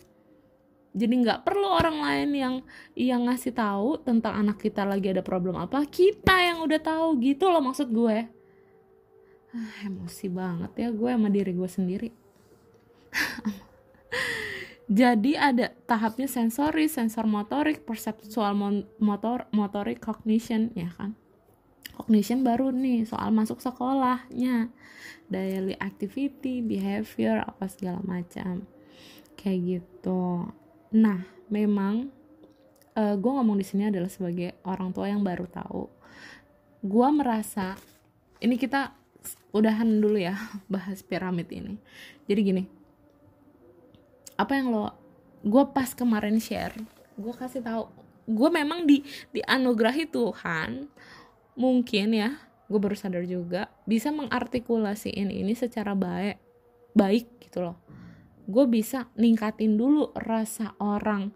Jadi 0.94 1.14
nggak 1.26 1.42
perlu 1.42 1.66
orang 1.66 1.98
lain 1.98 2.30
yang 2.34 2.54
yang 2.94 3.26
ngasih 3.26 3.50
tahu 3.50 3.98
tentang 3.98 4.46
anak 4.46 4.62
kita 4.62 4.86
lagi 4.86 5.10
ada 5.10 5.26
problem 5.26 5.58
apa. 5.58 5.82
Kita 5.90 6.38
yang 6.38 6.62
udah 6.62 6.78
tahu 6.78 7.18
gitu 7.18 7.50
loh 7.50 7.58
maksud 7.58 7.90
gue. 7.90 8.30
Ah, 9.54 9.74
emosi 9.86 10.26
banget 10.30 10.70
ya 10.78 10.88
gue 10.90 11.10
sama 11.10 11.30
diri 11.30 11.50
gue 11.50 11.70
sendiri. 11.70 12.08
Jadi 14.84 15.32
ada 15.32 15.72
tahapnya 15.88 16.28
sensori, 16.28 16.92
sensor 16.92 17.24
motorik, 17.24 17.88
perseptual 17.88 18.52
motor, 19.00 19.48
motorik, 19.48 19.96
cognition, 19.96 20.76
ya 20.76 20.92
kan? 20.92 21.16
Cognition 21.94 22.42
baru 22.42 22.74
nih 22.74 23.06
soal 23.06 23.30
masuk 23.30 23.62
sekolahnya, 23.62 24.68
daily 25.30 25.78
activity, 25.78 26.60
behavior, 26.60 27.46
apa 27.46 27.70
segala 27.70 28.02
macam, 28.02 28.66
kayak 29.38 29.58
gitu. 29.62 30.50
Nah, 30.94 31.22
memang 31.46 32.10
uh, 32.98 33.14
gue 33.14 33.32
ngomong 33.32 33.56
di 33.56 33.66
sini 33.66 33.88
adalah 33.88 34.10
sebagai 34.10 34.58
orang 34.66 34.90
tua 34.90 35.06
yang 35.06 35.22
baru 35.22 35.46
tahu. 35.46 35.86
Gue 36.82 37.08
merasa 37.14 37.78
ini 38.42 38.58
kita 38.58 38.92
udahan 39.54 39.88
dulu 40.02 40.18
ya 40.18 40.34
bahas 40.72 41.00
piramid 41.06 41.46
ini. 41.54 41.78
Jadi 42.26 42.40
gini 42.42 42.64
apa 44.34 44.58
yang 44.58 44.74
lo 44.74 44.90
gue 45.44 45.64
pas 45.70 45.94
kemarin 45.94 46.42
share 46.42 46.74
gue 47.14 47.34
kasih 47.34 47.62
tahu 47.62 47.86
gue 48.24 48.50
memang 48.50 48.88
di 48.88 49.04
dianugerahi 49.30 50.10
Tuhan 50.10 50.90
mungkin 51.54 52.14
ya 52.14 52.38
gue 52.64 52.80
baru 52.80 52.96
sadar 52.96 53.22
juga 53.28 53.70
bisa 53.84 54.10
mengartikulasiin 54.10 55.30
ini 55.30 55.52
secara 55.54 55.94
baik 55.94 56.40
baik 56.94 57.26
gitu 57.42 57.60
loh. 57.60 57.76
Gue 58.46 58.64
bisa 58.70 59.10
ningkatin 59.18 59.74
dulu 59.74 60.14
rasa 60.14 60.72
orang 60.78 61.34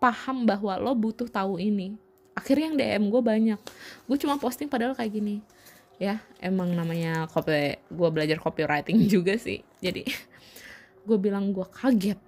paham 0.00 0.48
bahwa 0.48 0.80
lo 0.80 0.96
butuh 0.96 1.28
tahu 1.28 1.60
ini. 1.60 1.94
Akhirnya 2.32 2.72
yang 2.72 2.76
DM 2.80 3.04
gue 3.12 3.22
banyak. 3.22 3.60
Gue 4.08 4.16
cuma 4.16 4.40
posting 4.40 4.66
padahal 4.66 4.96
kayak 4.96 5.12
gini. 5.12 5.44
Ya 6.00 6.24
emang 6.40 6.72
namanya 6.72 7.28
copy 7.28 7.76
gue 7.76 8.08
belajar 8.08 8.40
copywriting 8.40 9.04
juga 9.12 9.36
sih. 9.36 9.60
Jadi 9.84 10.08
gue 11.04 11.18
bilang 11.20 11.52
gue 11.52 11.66
kaget 11.68 12.18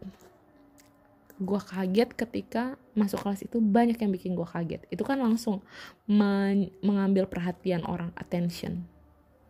gue 1.42 1.60
kaget 1.60 2.10
ketika 2.14 2.78
masuk 2.94 3.26
kelas 3.26 3.42
itu 3.42 3.58
banyak 3.58 3.98
yang 3.98 4.10
bikin 4.14 4.32
gue 4.38 4.46
kaget 4.46 4.86
itu 4.88 5.02
kan 5.02 5.18
langsung 5.18 5.60
men 6.06 6.70
mengambil 6.80 7.26
perhatian 7.26 7.82
orang 7.84 8.14
attention 8.14 8.86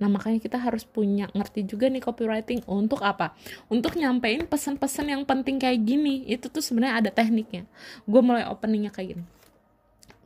Nah, 0.03 0.11
makanya 0.11 0.43
kita 0.43 0.59
harus 0.59 0.83
punya 0.83 1.31
ngerti 1.31 1.63
juga 1.63 1.87
nih 1.87 2.03
copywriting 2.03 2.67
untuk 2.67 3.07
apa? 3.07 3.39
Untuk 3.71 3.95
nyampein 3.95 4.51
pesan-pesan 4.51 5.15
yang 5.15 5.23
penting 5.23 5.63
kayak 5.63 5.79
gini. 5.87 6.27
Itu 6.27 6.51
tuh 6.51 6.59
sebenarnya 6.59 6.99
ada 6.99 7.11
tekniknya. 7.15 7.71
Gue 8.03 8.19
mulai 8.19 8.43
openingnya 8.51 8.91
kayak 8.91 9.15
gini. 9.15 9.25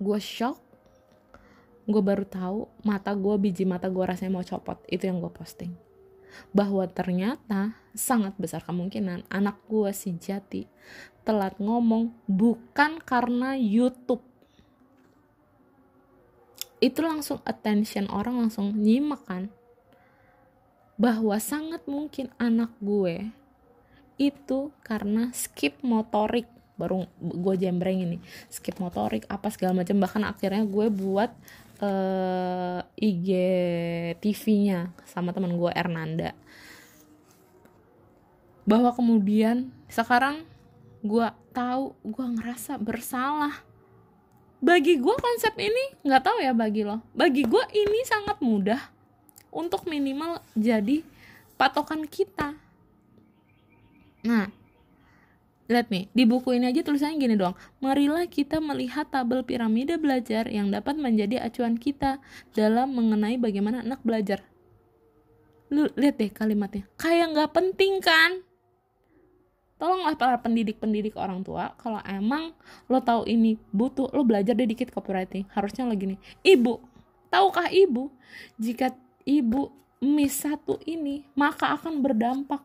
Gue 0.00 0.16
shock. 0.16 0.56
Gue 1.84 2.00
baru 2.00 2.24
tahu 2.24 2.72
mata 2.88 3.12
gue 3.12 3.36
biji 3.36 3.68
mata 3.68 3.92
gue 3.92 4.00
rasanya 4.00 4.32
mau 4.32 4.44
copot. 4.48 4.80
Itu 4.88 5.12
yang 5.12 5.20
gue 5.20 5.28
posting. 5.28 5.85
Bahwa 6.50 6.86
ternyata 6.88 7.76
sangat 7.96 8.36
besar 8.36 8.60
kemungkinan 8.64 9.28
anak 9.32 9.56
gue 9.68 9.90
si 9.96 10.16
Jati 10.16 10.68
telat 11.26 11.58
ngomong 11.58 12.14
bukan 12.30 13.02
karena 13.02 13.58
YouTube. 13.58 14.22
Itu 16.78 17.02
langsung 17.02 17.42
attention 17.42 18.06
orang 18.06 18.46
langsung 18.46 18.78
nyimak 18.78 19.26
kan? 19.26 19.50
Bahwa 20.94 21.36
sangat 21.42 21.82
mungkin 21.90 22.30
anak 22.38 22.70
gue 22.78 23.34
itu 24.16 24.70
karena 24.86 25.34
skip 25.34 25.82
motorik. 25.82 26.46
Baru 26.76 27.08
gue 27.18 27.54
jembreng 27.58 28.06
ini. 28.06 28.18
Skip 28.52 28.78
motorik 28.78 29.26
apa 29.26 29.50
segala 29.50 29.82
macam. 29.82 29.98
Bahkan 29.98 30.22
akhirnya 30.22 30.62
gue 30.62 30.86
buat 30.92 31.34
uh, 31.80 32.80
eh, 32.96 33.10
IG 33.12 33.28
TV-nya 34.20 34.92
sama 35.04 35.32
teman 35.32 35.56
gue 35.56 35.72
Ernanda 35.72 36.32
bahwa 38.66 38.90
kemudian 38.90 39.70
sekarang 39.86 40.42
gue 41.06 41.28
tahu 41.54 41.94
gue 42.02 42.26
ngerasa 42.36 42.76
bersalah. 42.82 43.62
Bagi 44.58 44.98
gue 44.98 45.14
konsep 45.14 45.54
ini 45.62 46.02
nggak 46.02 46.22
tahu 46.26 46.38
ya 46.42 46.50
bagi 46.50 46.82
lo. 46.82 46.98
Bagi 47.14 47.46
gue 47.46 47.64
ini 47.70 48.02
sangat 48.02 48.42
mudah 48.42 48.82
untuk 49.54 49.86
minimal 49.86 50.42
jadi 50.58 51.06
patokan 51.54 52.04
kita. 52.10 52.58
Nah 54.26 54.50
lihat 55.66 55.90
nih 55.90 56.06
di 56.14 56.24
buku 56.26 56.54
ini 56.54 56.70
aja 56.70 56.82
tulisannya 56.86 57.18
gini 57.18 57.34
doang. 57.34 57.54
Marilah 57.82 58.26
kita 58.30 58.62
melihat 58.62 59.10
tabel 59.10 59.42
piramida 59.42 59.98
belajar 59.98 60.46
yang 60.46 60.70
dapat 60.70 60.94
menjadi 60.98 61.42
acuan 61.42 61.74
kita 61.78 62.22
dalam 62.54 62.94
mengenai 62.94 63.38
bagaimana 63.38 63.82
anak 63.82 64.02
belajar. 64.06 64.46
Lu 65.70 65.90
lihat 65.98 66.22
deh 66.22 66.30
kalimatnya. 66.30 66.86
Kayak 66.94 67.34
nggak 67.34 67.50
penting 67.54 67.98
kan? 67.98 68.46
Tolonglah 69.76 70.16
para 70.16 70.40
pendidik-pendidik 70.40 71.20
orang 71.20 71.44
tua 71.44 71.76
kalau 71.76 72.00
emang 72.08 72.56
lo 72.88 72.96
tahu 73.04 73.28
ini 73.28 73.60
butuh 73.76 74.08
lo 74.16 74.24
belajar 74.24 74.56
deh 74.56 74.64
dikit 74.64 74.88
copywriting. 74.88 75.44
Harusnya 75.52 75.84
lagi 75.84 76.16
nih 76.16 76.18
ibu 76.46 76.80
tahukah 77.28 77.68
ibu 77.68 78.08
jika 78.56 78.94
ibu 79.28 79.68
miss 80.00 80.40
satu 80.40 80.80
ini 80.88 81.28
maka 81.36 81.76
akan 81.76 82.00
berdampak 82.00 82.64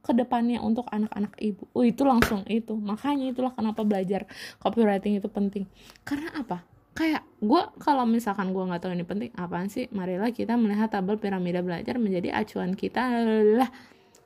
ke 0.00 0.12
depannya 0.16 0.58
untuk 0.64 0.88
anak-anak 0.88 1.36
ibu. 1.40 1.68
Oh 1.76 1.84
itu 1.84 2.02
langsung 2.02 2.44
itu. 2.48 2.72
Makanya 2.72 3.30
itulah 3.30 3.52
kenapa 3.52 3.84
belajar 3.84 4.24
copywriting 4.60 5.20
itu 5.20 5.28
penting. 5.28 5.64
Karena 6.02 6.32
apa? 6.36 6.64
Kayak 6.96 7.22
gue 7.38 7.62
kalau 7.80 8.04
misalkan 8.08 8.50
gue 8.50 8.64
nggak 8.64 8.80
tahu 8.82 8.92
ini 8.96 9.06
penting, 9.06 9.30
apaan 9.36 9.68
sih? 9.68 9.86
Marilah 9.92 10.32
kita 10.34 10.56
melihat 10.58 10.90
tabel 10.90 11.20
piramida 11.20 11.60
belajar 11.60 11.96
menjadi 12.00 12.34
acuan 12.34 12.74
kita 12.74 13.00
adalah 13.00 13.70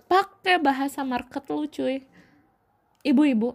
pakai 0.09 0.63
bahasa 0.63 1.03
market 1.03 1.45
lu 1.51 1.67
cuy. 1.69 2.01
Ibu-ibu, 3.05 3.53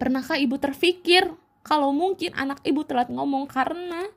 pernahkah 0.00 0.40
ibu 0.40 0.56
terpikir 0.56 1.28
kalau 1.60 1.92
mungkin 1.92 2.32
anak 2.32 2.64
ibu 2.64 2.80
telat 2.88 3.12
ngomong 3.12 3.44
karena 3.44 4.08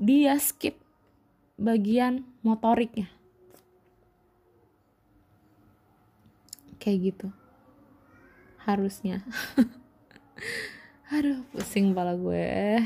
dia 0.00 0.38
skip 0.40 0.80
bagian 1.58 2.24
motoriknya 2.46 3.10
kayak 6.78 7.14
gitu. 7.14 7.28
Harusnya. 8.62 9.22
Aduh 11.14 11.44
pusing 11.52 11.92
pala 11.92 12.14
gue. 12.14 12.80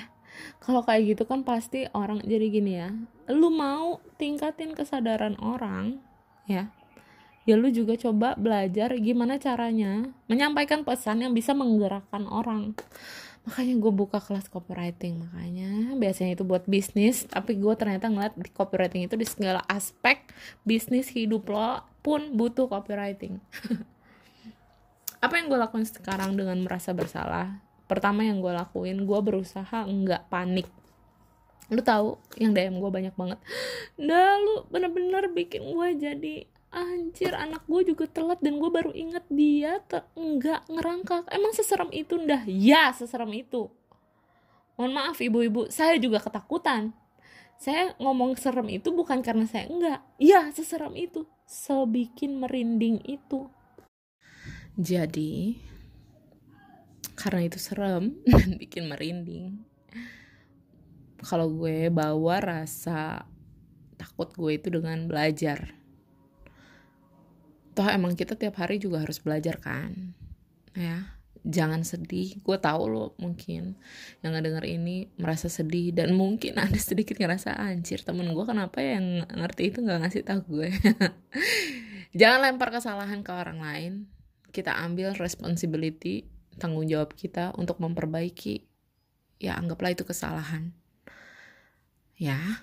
Kalau 0.64 0.82
kayak 0.82 1.16
gitu 1.16 1.22
kan 1.28 1.44
pasti 1.44 1.86
orang 1.92 2.24
jadi 2.24 2.46
gini 2.48 2.72
ya. 2.80 2.90
Lu 3.30 3.52
mau 3.52 4.00
tingkatin 4.16 4.74
kesadaran 4.74 5.36
orang 5.38 6.00
ya 6.48 6.74
ya 7.42 7.58
lu 7.58 7.74
juga 7.74 7.98
coba 7.98 8.38
belajar 8.38 8.94
gimana 9.02 9.34
caranya 9.38 10.06
menyampaikan 10.30 10.86
pesan 10.86 11.26
yang 11.26 11.34
bisa 11.34 11.52
menggerakkan 11.54 12.26
orang. 12.30 12.78
Makanya 13.42 13.74
gue 13.82 13.90
buka 13.90 14.22
kelas 14.22 14.46
copywriting 14.46 15.26
makanya 15.26 15.98
biasanya 15.98 16.38
itu 16.38 16.46
buat 16.46 16.62
bisnis 16.70 17.26
tapi 17.26 17.58
gue 17.58 17.74
ternyata 17.74 18.06
ngeliat 18.06 18.38
di 18.38 18.46
copywriting 18.54 19.10
itu 19.10 19.18
di 19.18 19.26
segala 19.26 19.66
aspek 19.66 20.22
bisnis 20.62 21.10
hidup 21.10 21.50
lo 21.50 21.82
pun 22.02 22.34
butuh 22.34 22.66
copywriting. 22.66 23.38
Apa 25.24 25.38
yang 25.38 25.46
gue 25.46 25.58
lakuin 25.58 25.86
sekarang 25.86 26.34
dengan 26.34 26.58
merasa 26.66 26.90
bersalah? 26.90 27.62
Pertama 27.86 28.26
yang 28.26 28.42
gue 28.42 28.50
lakuin 28.50 29.06
gue 29.06 29.20
berusaha 29.22 29.86
nggak 29.86 30.26
panik. 30.26 30.66
Lu 31.70 31.78
tahu 31.78 32.18
yang 32.42 32.50
DM 32.50 32.82
gue 32.82 32.90
banyak 32.90 33.14
banget. 33.14 33.38
Dah 34.02 34.34
lu 34.42 34.66
bener-bener 34.66 35.30
bikin 35.30 35.62
gue 35.70 35.88
jadi 35.94 36.36
anjir. 36.74 37.38
Anak 37.38 37.62
gue 37.70 37.94
juga 37.94 38.10
telat 38.10 38.42
dan 38.42 38.58
gue 38.58 38.66
baru 38.66 38.90
inget 38.90 39.22
dia 39.30 39.78
nggak 40.18 40.66
ngerangkak. 40.66 41.30
Emang 41.30 41.54
seserem 41.54 41.94
itu 41.94 42.18
ndah? 42.18 42.42
Ya 42.50 42.90
seserem 42.90 43.30
itu. 43.30 43.70
Mohon 44.74 44.92
maaf 44.98 45.22
ibu-ibu. 45.22 45.70
Saya 45.70 46.02
juga 46.02 46.18
ketakutan. 46.18 46.90
Saya 47.62 47.94
ngomong 48.02 48.34
serem 48.34 48.66
itu 48.74 48.90
bukan 48.90 49.22
karena 49.22 49.46
saya 49.46 49.70
enggak 49.70 50.02
ya 50.18 50.50
seserem 50.50 50.98
itu 50.98 51.22
sebikin 51.52 52.40
merinding 52.40 53.04
itu. 53.04 53.52
Jadi 54.80 55.60
karena 57.12 57.44
itu 57.44 57.60
serem 57.60 58.16
dan 58.32 58.56
bikin 58.56 58.88
merinding 58.88 59.60
kalau 61.22 61.52
gue 61.52 61.92
bawa 61.92 62.40
rasa 62.42 63.28
takut 64.00 64.32
gue 64.34 64.58
itu 64.58 64.72
dengan 64.72 65.06
belajar. 65.06 65.76
Toh 67.76 67.88
emang 67.88 68.16
kita 68.16 68.34
tiap 68.34 68.58
hari 68.58 68.80
juga 68.80 69.04
harus 69.04 69.20
belajar 69.20 69.60
kan 69.60 70.16
ya 70.72 71.20
jangan 71.42 71.82
sedih. 71.82 72.38
Gue 72.42 72.58
tahu 72.58 72.88
lo 72.90 73.06
mungkin 73.18 73.74
yang 74.22 74.32
ngedenger 74.34 74.64
ini 74.66 75.10
merasa 75.18 75.50
sedih 75.50 75.90
dan 75.94 76.14
mungkin 76.14 76.58
ada 76.58 76.78
sedikit 76.78 77.18
ngerasa 77.18 77.58
anjir 77.58 78.02
temen 78.02 78.30
gue 78.30 78.44
kenapa 78.46 78.78
yang 78.78 79.26
ngerti 79.26 79.74
itu 79.74 79.78
nggak 79.82 80.00
ngasih 80.06 80.22
tahu 80.26 80.40
gue. 80.58 80.70
Jangan 82.20 82.40
lempar 82.44 82.70
kesalahan 82.70 83.20
ke 83.26 83.32
orang 83.32 83.58
lain. 83.58 83.92
Kita 84.52 84.76
ambil 84.84 85.16
responsibility 85.16 86.28
tanggung 86.60 86.84
jawab 86.86 87.16
kita 87.16 87.56
untuk 87.56 87.80
memperbaiki. 87.80 88.68
Ya 89.42 89.58
anggaplah 89.58 89.96
itu 89.96 90.04
kesalahan. 90.06 90.70
Ya. 92.14 92.60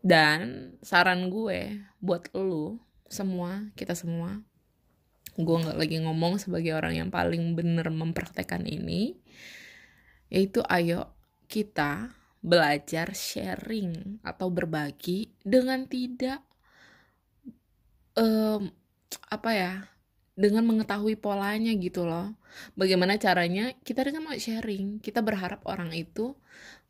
Dan 0.00 0.72
saran 0.80 1.28
gue 1.28 1.84
buat 2.00 2.32
lo 2.32 2.80
semua 3.10 3.68
kita 3.76 3.92
semua 3.92 4.40
gue 5.42 5.56
nggak 5.66 5.78
lagi 5.78 5.96
ngomong 6.02 6.38
sebagai 6.40 6.76
orang 6.76 6.94
yang 6.96 7.10
paling 7.10 7.54
bener 7.58 7.88
mempraktekkan 7.88 8.64
ini 8.66 9.18
yaitu 10.30 10.62
ayo 10.70 11.10
kita 11.50 12.14
belajar 12.40 13.12
sharing 13.12 14.22
atau 14.24 14.48
berbagi 14.48 15.34
dengan 15.44 15.84
tidak 15.84 16.40
um, 18.16 18.72
apa 19.28 19.50
ya 19.52 19.74
dengan 20.40 20.64
mengetahui 20.64 21.20
polanya 21.20 21.74
gitu 21.76 22.08
loh. 22.08 22.32
Bagaimana 22.72 23.20
caranya 23.20 23.76
kita 23.84 24.08
dengan 24.08 24.24
mau 24.24 24.38
sharing 24.38 25.04
kita 25.04 25.20
berharap 25.20 25.60
orang 25.68 25.92
itu 25.92 26.32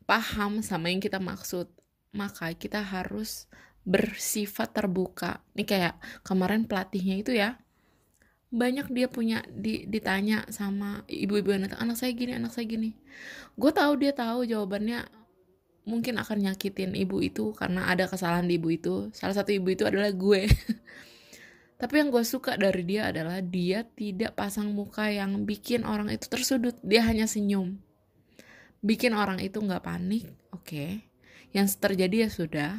paham 0.07 0.63
sama 0.63 0.87
yang 0.87 1.03
kita 1.03 1.19
maksud 1.19 1.67
maka 2.15 2.55
kita 2.55 2.79
harus 2.79 3.51
bersifat 3.83 4.71
terbuka. 4.71 5.43
Ini 5.57 5.63
kayak 5.67 5.95
kemarin 6.23 6.63
pelatihnya 6.63 7.15
itu 7.19 7.35
ya 7.35 7.59
banyak 8.51 8.91
dia 8.91 9.07
punya 9.07 9.39
di, 9.47 9.87
ditanya 9.87 10.43
sama 10.51 11.07
ibu-ibu 11.07 11.55
datang 11.55 11.87
anak 11.87 11.95
saya 11.95 12.11
gini 12.11 12.35
anak 12.35 12.51
saya 12.51 12.67
gini. 12.67 12.91
Gue 13.55 13.71
tahu 13.71 13.95
dia 14.03 14.11
tahu 14.11 14.43
jawabannya. 14.43 15.07
Mungkin 15.81 16.21
akan 16.21 16.45
nyakitin 16.45 16.93
ibu 16.93 17.25
itu 17.25 17.57
karena 17.57 17.89
ada 17.89 18.05
kesalahan 18.05 18.45
di 18.45 18.59
ibu 18.59 18.69
itu. 18.69 19.09
Salah 19.17 19.33
satu 19.33 19.49
ibu 19.55 19.71
itu 19.71 19.87
adalah 19.87 20.13
gue. 20.13 20.45
Tapi 21.81 21.93
yang 21.97 22.13
gue 22.13 22.21
suka 22.21 22.53
dari 22.59 22.85
dia 22.85 23.09
adalah 23.09 23.41
dia 23.41 23.81
tidak 23.81 24.37
pasang 24.37 24.69
muka 24.69 25.09
yang 25.09 25.47
bikin 25.47 25.81
orang 25.87 26.13
itu 26.13 26.29
tersudut. 26.29 26.77
Dia 26.85 27.01
hanya 27.07 27.25
senyum. 27.25 27.81
Bikin 28.83 29.17
orang 29.17 29.41
itu 29.41 29.57
nggak 29.57 29.81
panik 29.81 30.29
oke. 30.53 30.67
Okay. 30.67 30.91
yang 31.55 31.65
terjadi 31.65 32.27
ya 32.27 32.29
sudah. 32.29 32.71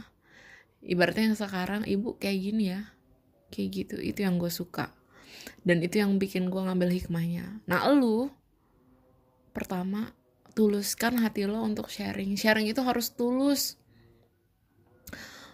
Ibaratnya 0.84 1.32
yang 1.32 1.38
sekarang 1.40 1.82
ibu 1.88 2.14
kayak 2.20 2.38
gini 2.38 2.64
ya. 2.70 2.94
Kayak 3.50 3.68
gitu 3.72 3.96
itu 3.98 4.22
yang 4.22 4.38
gue 4.38 4.52
suka 4.52 5.01
dan 5.62 5.78
itu 5.82 6.02
yang 6.02 6.18
bikin 6.18 6.50
gue 6.50 6.58
ngambil 6.58 6.90
hikmahnya. 6.90 7.62
Nah 7.70 7.86
lu 7.94 8.30
pertama 9.54 10.10
tuluskan 10.58 11.22
hati 11.22 11.46
lo 11.46 11.62
untuk 11.62 11.86
sharing. 11.88 12.34
Sharing 12.34 12.66
itu 12.66 12.82
harus 12.82 13.14
tulus. 13.14 13.78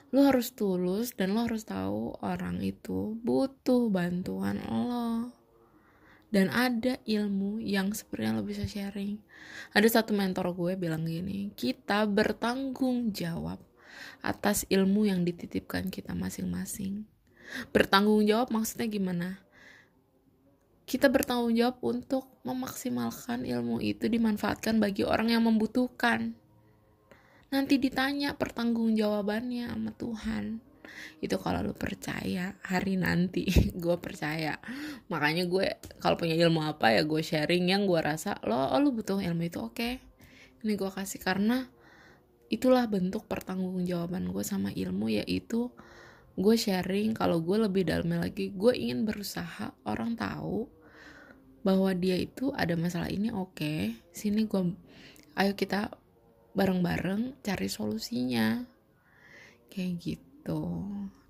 Lo 0.08 0.24
harus 0.24 0.56
tulus 0.56 1.12
dan 1.12 1.36
lo 1.36 1.44
harus 1.44 1.68
tahu 1.68 2.16
orang 2.24 2.64
itu 2.64 3.20
butuh 3.20 3.92
bantuan 3.92 4.64
lo. 4.64 5.28
Dan 6.28 6.52
ada 6.52 7.00
ilmu 7.08 7.60
yang 7.60 7.92
sebenarnya 7.92 8.40
lo 8.40 8.42
bisa 8.44 8.64
sharing. 8.64 9.20
Ada 9.76 10.00
satu 10.00 10.16
mentor 10.16 10.56
gue 10.56 10.80
bilang 10.80 11.04
gini 11.04 11.52
kita 11.52 12.08
bertanggung 12.08 13.12
jawab 13.12 13.60
atas 14.24 14.64
ilmu 14.72 15.04
yang 15.08 15.20
dititipkan 15.24 15.92
kita 15.92 16.16
masing-masing. 16.16 17.04
Bertanggung 17.72 18.24
jawab 18.28 18.52
maksudnya 18.52 18.88
gimana 18.88 19.40
kita 20.88 21.12
bertanggung 21.12 21.52
jawab 21.52 21.76
untuk 21.84 22.24
memaksimalkan 22.48 23.44
ilmu 23.44 23.76
itu 23.84 24.08
dimanfaatkan 24.08 24.80
bagi 24.80 25.04
orang 25.04 25.36
yang 25.36 25.44
membutuhkan. 25.44 26.32
Nanti 27.52 27.76
ditanya 27.76 28.32
pertanggungjawabannya 28.40 29.68
sama 29.68 29.92
Tuhan. 29.92 30.64
Itu 31.20 31.36
kalau 31.36 31.60
lu 31.60 31.76
percaya 31.76 32.56
hari 32.64 32.96
nanti, 32.96 33.44
gue 33.84 33.96
percaya. 34.00 34.56
Makanya 35.12 35.44
gue 35.44 35.76
kalau 36.00 36.16
punya 36.16 36.40
ilmu 36.40 36.64
apa 36.64 36.96
ya 36.96 37.04
gue 37.04 37.20
sharing 37.20 37.68
yang 37.68 37.84
gue 37.84 38.00
rasa 38.00 38.40
lo 38.48 38.56
oh, 38.56 38.80
lu 38.80 38.96
butuh 38.96 39.20
ilmu 39.20 39.44
itu 39.44 39.60
oke. 39.60 39.76
Okay. 39.76 40.00
Ini 40.64 40.72
gue 40.72 40.88
kasih 40.88 41.20
karena 41.20 41.68
itulah 42.48 42.88
bentuk 42.88 43.28
pertanggungjawaban 43.28 44.32
gue 44.32 44.40
sama 44.40 44.72
ilmu 44.72 45.12
yaitu 45.12 45.68
gue 46.38 46.56
sharing 46.56 47.12
kalau 47.12 47.44
gue 47.44 47.60
lebih 47.60 47.84
dalam 47.84 48.16
lagi 48.16 48.56
gue 48.56 48.72
ingin 48.72 49.04
berusaha 49.04 49.76
orang 49.84 50.16
tahu 50.16 50.77
bahwa 51.62 51.90
dia 51.94 52.14
itu 52.18 52.54
ada 52.54 52.78
masalah 52.78 53.10
ini 53.10 53.30
oke 53.34 53.58
okay. 53.58 53.98
sini 54.14 54.46
gue 54.46 54.74
ayo 55.38 55.52
kita 55.54 55.90
bareng-bareng 56.54 57.38
cari 57.42 57.68
solusinya 57.70 58.62
kayak 59.70 59.92
gitu 60.00 60.62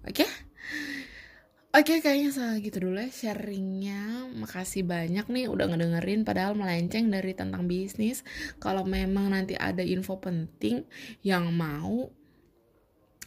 oke 0.05 0.13
okay? 0.13 0.31
Oke, 1.69 2.01
okay, 2.01 2.03
kayaknya 2.03 2.33
salah 2.33 2.57
gitu 2.65 2.81
dulu 2.81 2.97
ya 2.97 3.13
sharingnya. 3.13 4.25
Makasih 4.41 4.89
banyak 4.89 5.29
nih 5.29 5.53
udah 5.53 5.69
ngedengerin 5.69 6.25
padahal 6.25 6.57
melenceng 6.57 7.13
dari 7.13 7.37
tentang 7.37 7.69
bisnis. 7.69 8.25
Kalau 8.57 8.89
memang 8.89 9.37
nanti 9.37 9.53
ada 9.53 9.85
info 9.85 10.17
penting 10.17 10.89
yang 11.21 11.53
mau 11.53 12.09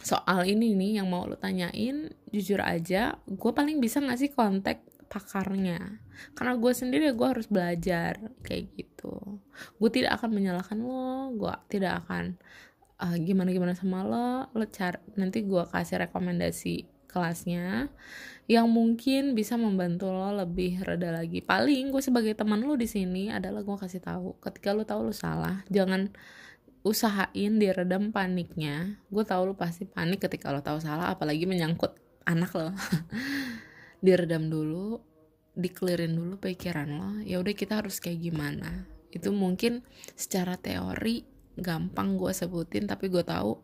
soal 0.02 0.50
ini 0.50 0.74
nih 0.74 1.00
yang 1.00 1.08
mau 1.08 1.30
lo 1.30 1.38
tanyain, 1.38 2.10
jujur 2.34 2.60
aja, 2.66 3.22
gue 3.30 3.52
paling 3.54 3.78
bisa 3.78 4.02
ngasih 4.02 4.34
kontak 4.34 4.82
pakarnya 5.12 6.00
karena 6.32 6.56
gue 6.56 6.72
sendiri 6.72 7.12
gue 7.12 7.28
harus 7.28 7.52
belajar 7.52 8.32
kayak 8.48 8.72
gitu. 8.80 9.44
Gue 9.76 9.90
tidak 9.92 10.16
akan 10.24 10.32
menyalahkan 10.32 10.80
lo 10.80 11.36
gue 11.36 11.52
tidak 11.68 12.08
akan 12.08 12.40
uh, 13.04 13.16
gimana 13.20 13.52
gimana 13.52 13.76
sama 13.76 14.08
lo. 14.08 14.48
Lo 14.56 14.66
cari 14.72 15.04
nanti 15.20 15.44
gue 15.44 15.64
kasih 15.68 16.08
rekomendasi 16.08 16.88
kelasnya 17.12 17.92
yang 18.48 18.72
mungkin 18.72 19.36
bisa 19.36 19.60
membantu 19.60 20.16
lo 20.16 20.32
lebih 20.32 20.80
reda 20.88 21.12
lagi. 21.12 21.44
Paling 21.44 21.92
gue 21.92 22.00
sebagai 22.00 22.32
teman 22.32 22.64
lo 22.64 22.80
di 22.80 22.88
sini 22.88 23.28
adalah 23.28 23.68
gue 23.68 23.76
kasih 23.76 24.00
tahu 24.00 24.40
ketika 24.40 24.72
lo 24.72 24.88
tahu 24.88 25.12
lo 25.12 25.14
salah 25.14 25.68
jangan 25.68 26.08
usahain 26.88 27.60
diredam 27.60 28.16
paniknya. 28.16 28.96
Gue 29.12 29.28
tahu 29.28 29.52
lo 29.52 29.54
pasti 29.60 29.84
panik 29.84 30.24
ketika 30.24 30.56
lo 30.56 30.64
tahu 30.64 30.80
salah 30.80 31.12
apalagi 31.12 31.44
menyangkut 31.44 32.00
anak 32.24 32.56
lo 32.56 32.72
diredam 34.02 34.50
dulu 34.50 35.00
dikelirin 35.52 36.16
dulu 36.16 36.40
pikiran 36.40 36.90
lo 36.90 37.12
ya 37.28 37.38
udah 37.38 37.54
kita 37.56 37.80
harus 37.86 38.02
kayak 38.02 38.20
gimana. 38.20 38.90
Itu 39.12 39.32
mungkin 39.36 39.86
secara 40.18 40.58
teori 40.58 41.24
gampang 41.60 42.16
gue 42.16 42.32
sebutin 42.32 42.88
tapi 42.88 43.08
gue 43.08 43.24
tahu 43.24 43.62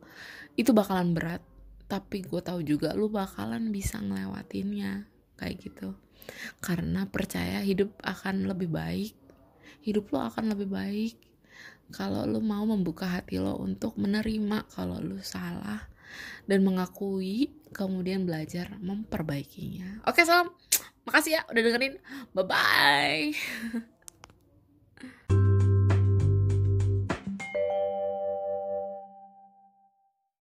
itu 0.56 0.72
bakalan 0.72 1.12
berat. 1.12 1.44
Tapi 1.88 2.20
gue 2.20 2.44
tahu 2.44 2.62
juga 2.68 2.92
lu 2.92 3.08
bakalan 3.08 3.72
bisa 3.72 4.04
ngelewatinnya 4.04 5.08
kayak 5.40 5.56
gitu. 5.64 5.96
Karena 6.60 7.08
percaya 7.08 7.64
hidup 7.64 7.96
akan 8.04 8.52
lebih 8.52 8.68
baik 8.68 9.16
hidup 9.88 10.12
lo 10.12 10.28
akan 10.28 10.52
lebih 10.52 10.68
baik. 10.68 11.16
Kalau 11.96 12.28
lo 12.28 12.44
mau 12.44 12.68
membuka 12.68 13.08
hati 13.08 13.40
lo 13.40 13.56
untuk 13.56 13.96
menerima 13.96 14.68
kalau 14.68 15.00
lo 15.00 15.24
salah 15.24 15.88
dan 16.50 16.64
mengakui 16.64 17.54
kemudian 17.72 18.24
belajar 18.24 18.74
memperbaikinya. 18.80 20.04
Oke, 20.08 20.24
salam. 20.24 20.52
Makasih 21.08 21.40
ya 21.40 21.42
udah 21.48 21.62
dengerin. 21.64 21.96
Bye 22.36 22.46
bye. 22.48 23.32